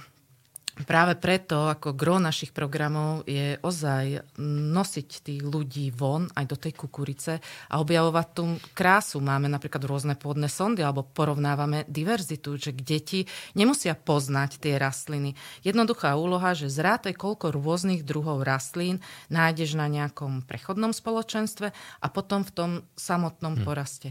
práve 0.83 1.15
preto, 1.19 1.67
ako 1.67 1.95
gro 1.95 2.19
našich 2.19 2.55
programov 2.55 3.27
je 3.27 3.59
ozaj 3.59 4.37
nosiť 4.39 5.09
tých 5.23 5.41
ľudí 5.43 5.91
von 5.91 6.27
aj 6.35 6.45
do 6.47 6.57
tej 6.59 6.73
kukurice 6.75 7.43
a 7.71 7.75
objavovať 7.81 8.27
tú 8.35 8.43
krásu. 8.75 9.19
Máme 9.19 9.51
napríklad 9.51 9.83
rôzne 9.83 10.15
pôdne 10.15 10.47
sondy 10.47 10.83
alebo 10.83 11.03
porovnávame 11.03 11.83
diverzitu, 11.89 12.55
že 12.55 12.75
deti 12.75 13.27
nemusia 13.55 13.95
poznať 13.95 14.59
tie 14.61 14.79
rastliny. 14.79 15.35
Jednoduchá 15.63 16.15
úloha, 16.15 16.55
že 16.55 16.71
zrátaj 16.71 17.15
koľko 17.15 17.51
rôznych 17.55 18.07
druhov 18.07 18.43
rastlín 18.47 19.03
nájdeš 19.27 19.75
na 19.75 19.91
nejakom 19.91 20.43
prechodnom 20.45 20.95
spoločenstve 20.95 21.71
a 21.75 22.07
potom 22.07 22.43
v 22.47 22.51
tom 22.51 22.71
samotnom 22.95 23.59
hm. 23.59 23.63
poraste. 23.63 24.09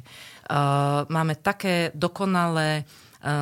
Uh, 0.49 1.05
máme 1.09 1.37
také 1.37 1.91
dokonalé 1.97 2.85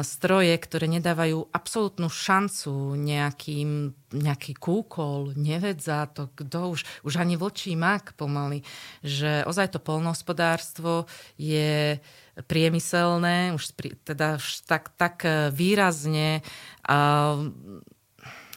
stroje, 0.01 0.57
ktoré 0.57 0.89
nedávajú 0.89 1.53
absolútnu 1.53 2.09
šancu 2.09 2.97
nejakým, 2.97 3.93
nejaký 4.09 4.57
kúkol, 4.57 5.37
nevedza, 5.37 6.09
to 6.09 6.33
kto 6.33 6.73
už, 6.73 6.81
už 7.05 7.15
ani 7.21 7.37
vlčí 7.37 7.77
mak 7.77 8.17
pomaly, 8.17 8.65
že 9.05 9.45
ozaj 9.45 9.77
to 9.77 9.81
polnohospodárstvo 9.85 11.05
je 11.37 12.01
priemyselné, 12.49 13.53
už 13.53 13.77
teda 14.05 14.41
už 14.41 14.65
tak, 14.65 14.97
tak 14.97 15.25
výrazne 15.53 16.41
a, 16.89 17.37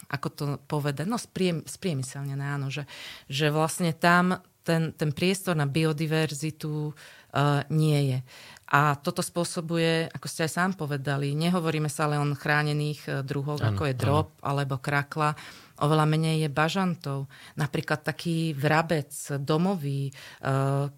ako 0.08 0.28
to 0.32 0.44
povedať, 0.72 1.04
no 1.04 1.20
spriemyselnené, 1.20 2.44
áno, 2.56 2.72
že, 2.72 2.88
že 3.28 3.52
vlastne 3.52 3.92
tam 3.92 4.40
ten, 4.70 4.94
ten 4.94 5.10
priestor 5.10 5.58
na 5.58 5.66
biodiverzitu 5.66 6.94
uh, 6.94 7.66
nie 7.74 8.14
je. 8.14 8.20
A 8.70 8.94
toto 9.02 9.26
spôsobuje, 9.26 10.14
ako 10.14 10.28
ste 10.30 10.46
aj 10.46 10.52
sám 10.54 10.72
povedali, 10.78 11.34
nehovoríme 11.34 11.90
sa 11.90 12.06
len 12.06 12.22
o 12.22 12.38
chránených 12.38 13.26
druhoch, 13.26 13.58
ano, 13.58 13.74
ako 13.74 13.84
je 13.90 13.96
drop 13.98 14.30
ano. 14.38 14.46
alebo 14.46 14.78
krakla, 14.78 15.34
oveľa 15.80 16.06
menej 16.06 16.46
je 16.46 16.50
bažantov. 16.52 17.32
Napríklad 17.56 18.04
taký 18.04 18.52
vrabec 18.54 19.12
domový, 19.40 20.10
e, 20.10 20.14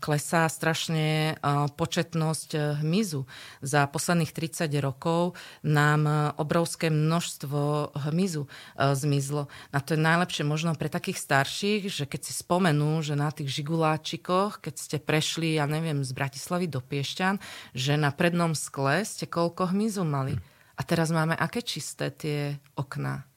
klesá 0.02 0.50
strašne 0.50 1.34
e, 1.34 1.44
početnosť 1.74 2.50
e, 2.54 2.60
hmyzu. 2.82 3.24
Za 3.62 3.86
posledných 3.88 4.34
30 4.34 4.67
rokov 4.82 5.38
nám 5.62 6.34
obrovské 6.38 6.89
množstvo 6.89 7.94
hmyzu 8.10 8.50
zmizlo. 8.78 9.48
A 9.72 9.78
to 9.80 9.94
je 9.96 10.02
najlepšie 10.02 10.44
možno 10.44 10.74
pre 10.74 10.89
takých 10.89 11.22
starších, 11.22 11.82
že 11.88 12.04
keď 12.10 12.22
si 12.26 12.34
spomenú, 12.34 13.00
že 13.06 13.13
na 13.13 13.30
tých 13.30 13.62
žiguláčikoch, 13.62 14.60
keď 14.60 14.76
ste 14.76 14.98
prešli, 14.98 15.62
ja 15.62 15.70
neviem, 15.70 16.02
z 16.02 16.12
Bratislavy 16.12 16.65
do 16.65 16.82
Piešťan, 16.82 17.38
že 17.78 17.96
na 17.96 18.10
prednom 18.10 18.58
skle 18.58 19.06
ste 19.06 19.30
koľko 19.30 19.72
hmyzu 19.72 20.04
mali. 20.04 20.36
Hm. 20.36 20.52
A 20.80 20.82
teraz 20.82 21.13
máme 21.13 21.38
aké 21.38 21.62
čisté 21.62 22.10
tie 22.10 22.58
okná. 22.74 23.31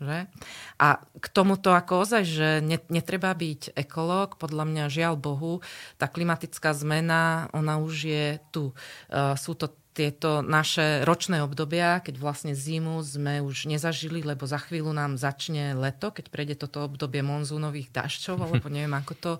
Že? 0.00 0.32
A 0.80 0.88
k 0.96 1.26
tomuto 1.28 1.76
ako 1.76 2.08
ozaj, 2.08 2.24
že 2.24 2.48
netreba 2.88 3.36
byť 3.36 3.76
ekológ, 3.76 4.40
podľa 4.40 4.64
mňa 4.64 4.84
žiaľ 4.88 5.20
Bohu, 5.20 5.60
tá 6.00 6.08
klimatická 6.08 6.72
zmena, 6.72 7.52
ona 7.52 7.76
už 7.76 7.94
je 8.08 8.26
tu. 8.48 8.72
Uh, 9.12 9.36
sú 9.36 9.52
to 9.52 9.68
tieto 10.00 10.40
naše 10.40 11.04
ročné 11.04 11.44
obdobia, 11.44 12.00
keď 12.00 12.16
vlastne 12.16 12.56
zimu 12.56 13.04
sme 13.04 13.44
už 13.44 13.68
nezažili, 13.68 14.24
lebo 14.24 14.48
za 14.48 14.56
chvíľu 14.56 14.96
nám 14.96 15.20
začne 15.20 15.76
leto, 15.76 16.08
keď 16.08 16.32
prejde 16.32 16.56
toto 16.56 16.88
obdobie 16.88 17.20
monzúnových 17.20 17.92
dažďov, 17.92 18.36
alebo 18.48 18.72
neviem, 18.72 18.96
ako 18.96 19.12
to 19.12 19.32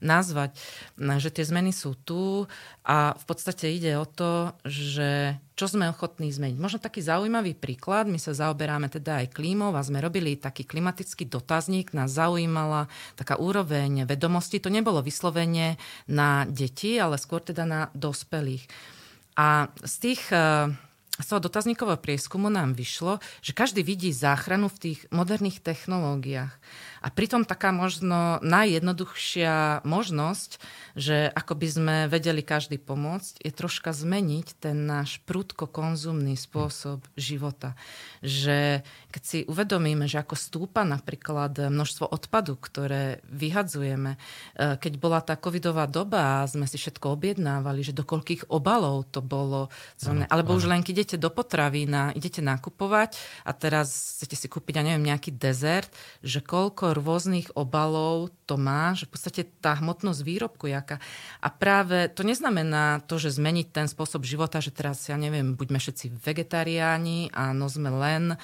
nazvať. 0.00 0.56
Že 0.96 1.28
tie 1.28 1.44
zmeny 1.44 1.76
sú 1.76 1.92
tu 1.92 2.48
a 2.88 3.12
v 3.12 3.24
podstate 3.28 3.68
ide 3.68 4.00
o 4.00 4.08
to, 4.08 4.56
že 4.64 5.36
čo 5.58 5.66
sme 5.68 5.90
ochotní 5.90 6.30
zmeniť. 6.32 6.56
Možno 6.56 6.78
taký 6.80 7.04
zaujímavý 7.04 7.52
príklad, 7.52 8.08
my 8.08 8.16
sa 8.16 8.32
zaoberáme 8.32 8.88
teda 8.88 9.26
aj 9.26 9.34
klímou 9.34 9.74
a 9.74 9.82
sme 9.82 9.98
robili 10.00 10.38
taký 10.38 10.62
klimatický 10.64 11.26
dotazník, 11.28 11.92
nás 11.92 12.14
zaujímala 12.14 12.86
taká 13.18 13.36
úroveň 13.36 14.06
vedomosti. 14.06 14.62
To 14.62 14.72
nebolo 14.72 15.02
vyslovene 15.02 15.76
na 16.06 16.46
deti, 16.46 16.96
ale 16.96 17.18
skôr 17.18 17.42
teda 17.42 17.66
na 17.66 17.90
dospelých. 17.92 18.96
A 19.38 19.70
z 19.86 19.94
tých 20.02 20.22
eh, 20.34 20.74
z 21.18 21.26
toho 21.26 21.42
dotazníkového 21.42 21.98
prieskumu 21.98 22.46
nám 22.46 22.78
vyšlo, 22.78 23.18
že 23.42 23.50
každý 23.50 23.82
vidí 23.82 24.14
záchranu 24.14 24.70
v 24.70 24.78
tých 24.78 25.00
moderných 25.10 25.58
technológiách. 25.58 26.54
A 27.02 27.08
pritom 27.10 27.42
taká 27.42 27.74
možno 27.74 28.38
najjednoduchšia 28.42 29.82
možnosť, 29.82 30.62
že 30.94 31.30
ako 31.30 31.52
by 31.58 31.68
sme 31.70 31.96
vedeli 32.10 32.42
každý 32.42 32.78
pomôcť, 32.78 33.42
je 33.42 33.50
troška 33.54 33.90
zmeniť 33.94 34.62
ten 34.62 34.86
náš 34.86 35.18
prudko 35.26 35.66
konzumný 35.66 36.38
spôsob 36.38 37.02
života. 37.18 37.74
Že 38.22 38.86
keď 39.08 39.22
si 39.24 39.38
uvedomíme, 39.48 40.04
že 40.04 40.20
ako 40.20 40.36
stúpa 40.36 40.84
napríklad 40.84 41.72
množstvo 41.72 42.12
odpadu, 42.12 42.60
ktoré 42.60 43.24
vyhadzujeme, 43.24 44.14
e, 44.14 44.18
keď 44.76 44.92
bola 45.00 45.24
tá 45.24 45.40
covidová 45.40 45.88
doba 45.88 46.44
a 46.44 46.48
sme 46.48 46.68
si 46.68 46.76
všetko 46.76 47.16
objednávali, 47.16 47.80
že 47.80 47.96
do 47.96 48.04
koľkých 48.04 48.52
obalov 48.52 49.08
to 49.08 49.24
bolo, 49.24 49.72
ano, 50.04 50.28
alebo 50.28 50.52
už 50.52 50.68
len 50.68 50.84
keď 50.84 50.94
idete 50.94 51.16
do 51.16 51.32
potravína, 51.32 52.12
idete 52.12 52.44
nakupovať 52.44 53.16
a 53.48 53.56
teraz 53.56 54.20
chcete 54.20 54.36
si 54.36 54.46
kúpiť, 54.52 54.76
ja 54.76 54.84
neviem, 54.84 55.08
nejaký 55.08 55.32
dezert, 55.32 55.88
že 56.20 56.44
koľko 56.44 56.92
rôznych 56.92 57.56
obalov 57.56 58.28
to 58.44 58.60
má, 58.60 58.92
že 58.92 59.08
v 59.08 59.12
podstate 59.12 59.42
tá 59.60 59.76
hmotnosť 59.76 60.20
výrobku 60.24 60.68
jaká. 60.68 61.00
A 61.44 61.48
práve 61.48 62.08
to 62.12 62.24
neznamená 62.24 63.04
to, 63.04 63.20
že 63.20 63.36
zmeniť 63.36 63.72
ten 63.72 63.86
spôsob 63.88 64.24
života, 64.24 64.60
že 64.60 64.72
teraz, 64.72 65.04
ja 65.08 65.20
neviem, 65.20 65.52
buďme 65.52 65.76
všetci 65.76 66.16
vegetariáni 66.20 67.32
a 67.32 67.52
no 67.52 67.68
sme 67.68 67.92
len 67.92 68.40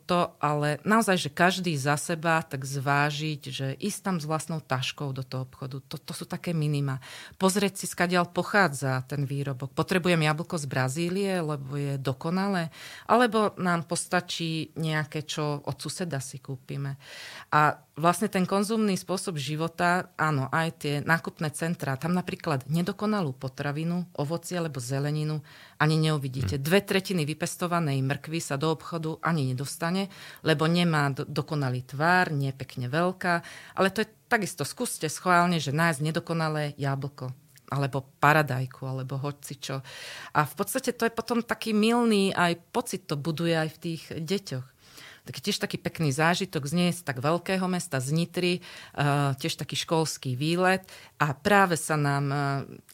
toto, 0.00 0.34
ale 0.40 0.80
naozaj, 0.82 1.28
že 1.28 1.30
každý 1.30 1.76
za 1.76 1.94
seba 2.00 2.40
tak 2.42 2.64
zvážiť, 2.64 3.42
že 3.46 3.66
ísť 3.76 4.00
tam 4.00 4.16
s 4.16 4.24
vlastnou 4.24 4.58
taškou 4.58 5.12
do 5.12 5.20
toho 5.20 5.44
obchodu, 5.44 5.78
to, 5.86 6.00
to 6.00 6.12
sú 6.16 6.24
také 6.24 6.56
minima. 6.56 6.98
Pozrieť 7.36 7.78
si, 7.78 7.86
skadiaľ 7.86 8.26
pochádza 8.32 9.04
ten 9.04 9.28
výrobok. 9.28 9.76
Potrebujem 9.76 10.24
jablko 10.24 10.56
z 10.58 10.66
Brazílie, 10.66 11.38
lebo 11.38 11.76
je 11.76 11.94
dokonalé, 12.00 12.72
alebo 13.04 13.52
nám 13.60 13.84
postačí 13.84 14.72
nejaké, 14.74 15.22
čo 15.28 15.62
od 15.62 15.76
suseda 15.78 16.18
si 16.18 16.42
kúpime. 16.42 16.96
A 17.52 17.76
vlastne 18.00 18.32
ten 18.32 18.48
konzumný 18.48 18.96
spôsob 18.96 19.36
života, 19.36 20.10
áno, 20.16 20.48
aj 20.48 20.68
tie 20.80 20.94
nákupné 21.04 21.52
centrá, 21.52 22.00
tam 22.00 22.16
napríklad 22.16 22.66
nedokonalú 22.66 23.36
potravinu, 23.36 24.08
ovoci 24.16 24.56
alebo 24.56 24.80
zeleninu 24.80 25.44
ani 25.76 26.00
neuvidíte. 26.00 26.56
Hm. 26.56 26.62
Dve 26.64 26.80
tretiny 26.80 27.22
vypestovanej 27.28 28.00
mrkvy 28.00 28.40
sa 28.40 28.56
do 28.56 28.72
obchodu 28.72 29.20
ani 29.20 29.52
nedostane, 29.52 30.08
lebo 30.40 30.64
nemá 30.64 31.12
do, 31.12 31.28
dokonalý 31.28 31.84
tvár, 31.84 32.32
nie 32.32 32.50
je 32.50 32.58
pekne 32.58 32.88
veľká, 32.88 33.34
ale 33.76 33.92
to 33.92 34.02
je 34.02 34.08
takisto, 34.26 34.64
skúste 34.64 35.06
schválne, 35.12 35.60
že 35.60 35.70
nájsť 35.70 36.00
nedokonalé 36.00 36.74
jablko 36.80 37.36
alebo 37.70 38.02
paradajku, 38.18 38.82
alebo 38.82 39.14
hocičo. 39.14 39.78
A 40.34 40.40
v 40.42 40.54
podstate 40.58 40.90
to 40.90 41.06
je 41.06 41.14
potom 41.14 41.38
taký 41.38 41.70
milný 41.70 42.34
aj 42.34 42.58
pocit, 42.74 43.06
to 43.06 43.14
buduje 43.14 43.54
aj 43.54 43.70
v 43.70 43.78
tých 43.78 44.02
deťoch. 44.10 44.66
Taký 45.24 45.40
tiež 45.50 45.56
taký 45.60 45.76
pekný 45.76 46.10
zážitok 46.10 46.64
z 46.66 46.92
z 46.92 47.00
tak 47.04 47.20
veľkého 47.20 47.66
mesta, 47.68 48.00
z 48.00 48.14
Nitry, 48.14 48.54
uh, 48.60 49.36
tiež 49.36 49.60
taký 49.60 49.76
školský 49.76 50.34
výlet 50.34 50.84
a 51.20 51.36
práve 51.36 51.76
sa 51.76 51.94
nám 51.94 52.24
uh, 52.30 52.40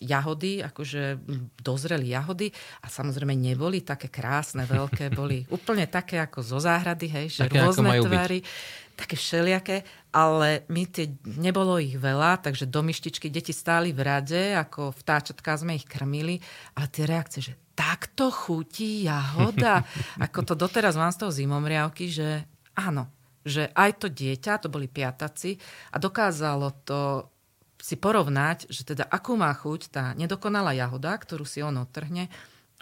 jahody, 0.02 0.60
akože 0.64 1.20
dozreli 1.62 2.10
jahody 2.12 2.50
a 2.82 2.90
samozrejme 2.90 3.32
neboli 3.32 3.82
také 3.86 4.10
krásne, 4.10 4.66
veľké, 4.66 5.14
boli 5.14 5.46
úplne 5.56 5.86
také 5.86 6.18
ako 6.18 6.42
zo 6.42 6.58
záhrady, 6.58 7.06
hej, 7.06 7.26
že 7.30 7.40
také, 7.46 7.62
rôzne 7.62 7.90
tvary. 8.02 8.40
Byť 8.42 8.84
také 8.96 9.14
všelijaké, 9.14 9.84
ale 10.16 10.64
my 10.72 10.88
tie, 10.88 11.12
nebolo 11.28 11.76
ich 11.76 11.92
veľa, 12.00 12.40
takže 12.40 12.64
do 12.64 12.80
myštičky 12.80 13.28
deti 13.28 13.52
stáli 13.52 13.92
v 13.92 14.00
rade, 14.00 14.56
ako 14.56 14.96
vtáčatka 14.96 15.60
sme 15.60 15.76
ich 15.76 15.84
krmili, 15.84 16.40
ale 16.72 16.88
tie 16.88 17.04
reakcie, 17.04 17.44
že 17.44 17.60
takto 17.76 18.32
chutí 18.32 19.04
jahoda, 19.04 19.84
ako 20.24 20.40
to 20.48 20.54
doteraz 20.56 20.96
mám 20.96 21.12
z 21.12 21.20
toho 21.20 21.32
zimomriavky, 21.36 22.08
že 22.08 22.48
áno, 22.72 23.12
že 23.44 23.68
aj 23.76 24.00
to 24.00 24.08
dieťa, 24.08 24.64
to 24.64 24.72
boli 24.72 24.88
piataci 24.88 25.60
a 25.92 26.00
dokázalo 26.00 26.72
to 26.88 27.28
si 27.76 28.00
porovnať, 28.00 28.72
že 28.72 28.88
teda 28.88 29.04
akú 29.04 29.36
má 29.36 29.52
chuť 29.52 29.80
tá 29.92 30.04
nedokonalá 30.16 30.72
jahoda, 30.72 31.12
ktorú 31.12 31.44
si 31.44 31.60
on 31.60 31.76
odtrhne, 31.76 32.32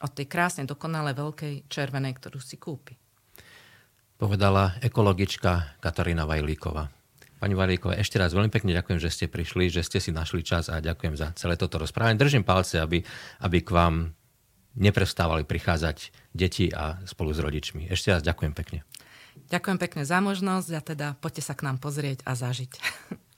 od 0.07 0.11
tej 0.15 0.31
krásne 0.31 0.63
dokonalé 0.71 1.19
veľkej 1.19 1.67
červenej, 1.67 2.15
ktorú 2.15 2.39
si 2.39 2.63
kúpi 2.63 2.95
povedala 4.25 4.81
ekologička 4.81 5.77
Katarína 5.85 6.25
Vajlíková. 6.25 7.04
Pani 7.45 7.61
Vajlíková, 7.61 8.01
ešte 8.01 8.17
raz 8.17 8.33
veľmi 8.33 8.49
pekne 8.49 8.73
ďakujem, 8.73 8.97
že 8.97 9.13
ste 9.13 9.27
prišli, 9.29 9.69
že 9.69 9.85
ste 9.85 10.01
si 10.01 10.09
našli 10.09 10.41
čas 10.41 10.73
a 10.73 10.81
ďakujem 10.81 11.13
za 11.13 11.29
celé 11.37 11.61
toto 11.61 11.77
rozprávanie. 11.77 12.17
Držím 12.17 12.41
palce, 12.41 12.81
aby, 12.81 13.05
aby 13.45 13.59
k 13.61 13.69
vám 13.69 14.17
neprestávali 14.81 15.45
prichádzať 15.45 16.09
deti 16.33 16.73
a 16.73 17.05
spolu 17.05 17.37
s 17.37 17.45
rodičmi. 17.45 17.93
Ešte 17.93 18.17
raz 18.17 18.25
ďakujem 18.25 18.57
pekne. 18.57 18.89
Ďakujem 19.53 19.77
pekne 19.77 20.09
za 20.09 20.25
možnosť 20.25 20.69
a 20.73 20.81
teda 20.81 21.07
poďte 21.21 21.45
sa 21.45 21.53
k 21.53 21.69
nám 21.69 21.85
pozrieť 21.85 22.25
a 22.25 22.33
zažiť. 22.33 22.73